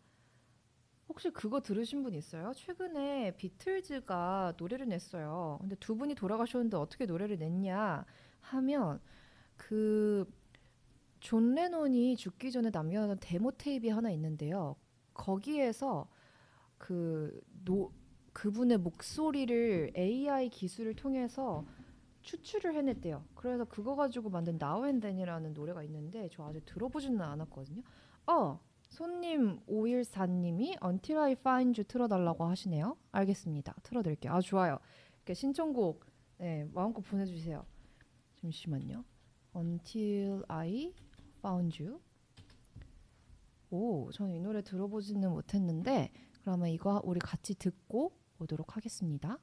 [1.08, 2.52] 혹시 그거 들으신 분 있어요?
[2.54, 5.58] 최근에 비틀즈가 노래를 냈어요.
[5.60, 8.04] 근데 두 분이 돌아가셨는데 어떻게 노래를 냈냐
[8.40, 9.00] 하면
[9.56, 10.26] 그
[11.22, 14.74] 존 레논이 죽기 전에 남겨놓은 데모 테이프 하나 있는데요.
[15.14, 16.08] 거기에서
[16.78, 17.92] 그 노,
[18.32, 21.64] 그분의 목소리를 AI 기술을 통해서
[22.22, 23.24] 추출을 해냈대요.
[23.34, 27.82] 그래서 그거 가지고 만든 Then이라는 노래가 있는데 저 아직 들어보지는 않았거든요.
[28.26, 32.96] 어, 손님 514님이 Until I Found You 틀어달라고 하시네요.
[33.10, 33.74] 알겠습니다.
[33.82, 34.32] 틀어드릴게요.
[34.32, 34.78] 아 좋아요.
[35.16, 36.04] 이렇게 신청곡
[36.38, 37.64] 네, 마음껏 보내주세요.
[38.40, 39.04] 잠시만요.
[39.56, 40.94] Until I
[41.38, 42.00] Found You.
[43.70, 46.12] 오, 저는 이 노래 들어보지는 못했는데
[46.42, 49.38] 그러면 이거 우리 같이 듣고 오도록 하겠습니다.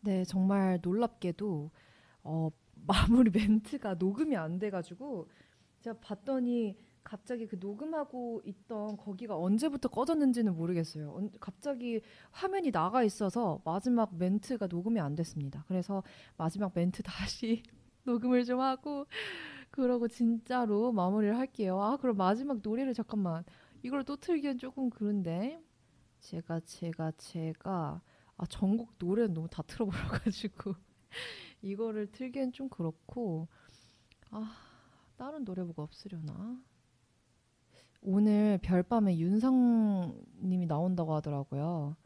[0.00, 1.70] 네, 정말 놀랍게도
[2.24, 2.48] 어,
[2.86, 5.28] 마무리 멘트가 녹음이 안 돼가지고
[5.80, 11.12] 제가 봤더니 갑자기 그 녹음하고 있던 거기가 언제부터 꺼졌는지는 모르겠어요.
[11.12, 15.64] 언- 갑자기 화면이 나가 있어서 마지막 멘트가 녹음이 안 됐습니다.
[15.66, 16.04] 그래서
[16.36, 17.62] 마지막 멘트 다시
[18.04, 19.06] 녹음을 좀 하고
[19.72, 21.80] 그러고 진짜로 마무리를 할게요.
[21.82, 23.42] 아, 그럼 마지막 노래를 잠깐만.
[23.82, 25.60] 이걸 또 틀기엔 조금 그런데.
[26.20, 28.00] 제가 제가 제가.
[28.36, 30.74] 아 전곡 노래는 너무 다 틀어버려가지고.
[31.62, 33.48] 이거를 틀기엔 좀 그렇고.
[34.30, 34.52] 아
[35.16, 36.60] 다른 노래 뭐가 없으려나?
[38.02, 41.96] 오늘 별밤에 윤상님이 나온다고 하더라고요.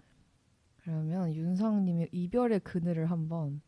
[0.76, 3.60] 그러면 윤상님의 이별의 그늘을 한번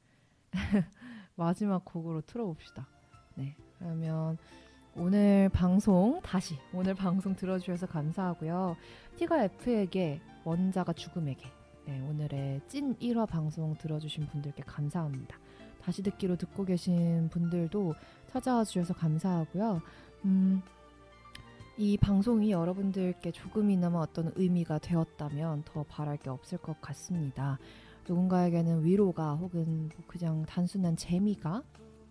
[1.35, 2.87] 마지막 곡으로 틀어봅시다.
[3.35, 4.39] 네 그러면
[4.97, 8.77] 오늘 방송 다시 오늘 방송 들어주셔서 감사하고요
[9.17, 11.47] 티가 F에게 원자가 죽음에게
[11.89, 15.39] 네, 오늘의 찐 1화 방송 들어주신 분들께 감사합니다.
[15.81, 17.95] 다시 듣기로 듣고 계신 분들도
[18.27, 19.81] 찾아와 주셔서 감사하고요.
[20.27, 20.61] 음,
[21.79, 27.59] 이 방송이 여러분들께 조금이나마 어떤 의미가 되었다면 더 바랄 게 없을 것 같습니다.
[28.07, 31.63] 누군가에게는 위로가 혹은 뭐 그냥 단순한 재미가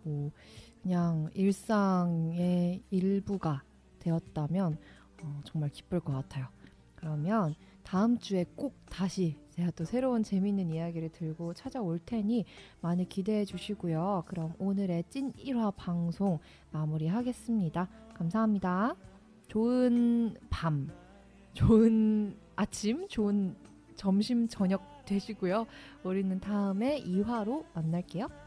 [0.02, 0.32] 뭐
[0.82, 3.64] 그냥 일상의 일부가
[4.00, 4.78] 되었다면
[5.24, 6.48] 어, 정말 기쁠 것 같아요.
[6.96, 12.46] 그러면 다음 주에 꼭 다시 제가 또 새로운 재미있는 이야기를 들고 찾아올 테니
[12.82, 14.24] 많이 기대해 주시고요.
[14.28, 16.40] 그럼 오늘의 찐 1화 방송
[16.72, 17.88] 마무리하겠습니다.
[18.14, 18.96] 감사합니다.
[19.48, 20.90] 좋은 밤,
[21.54, 23.56] 좋은 아침, 좋은
[23.96, 25.66] 점심, 저녁 되시고요.
[26.04, 28.47] 우리는 다음에 2화로 만날게요.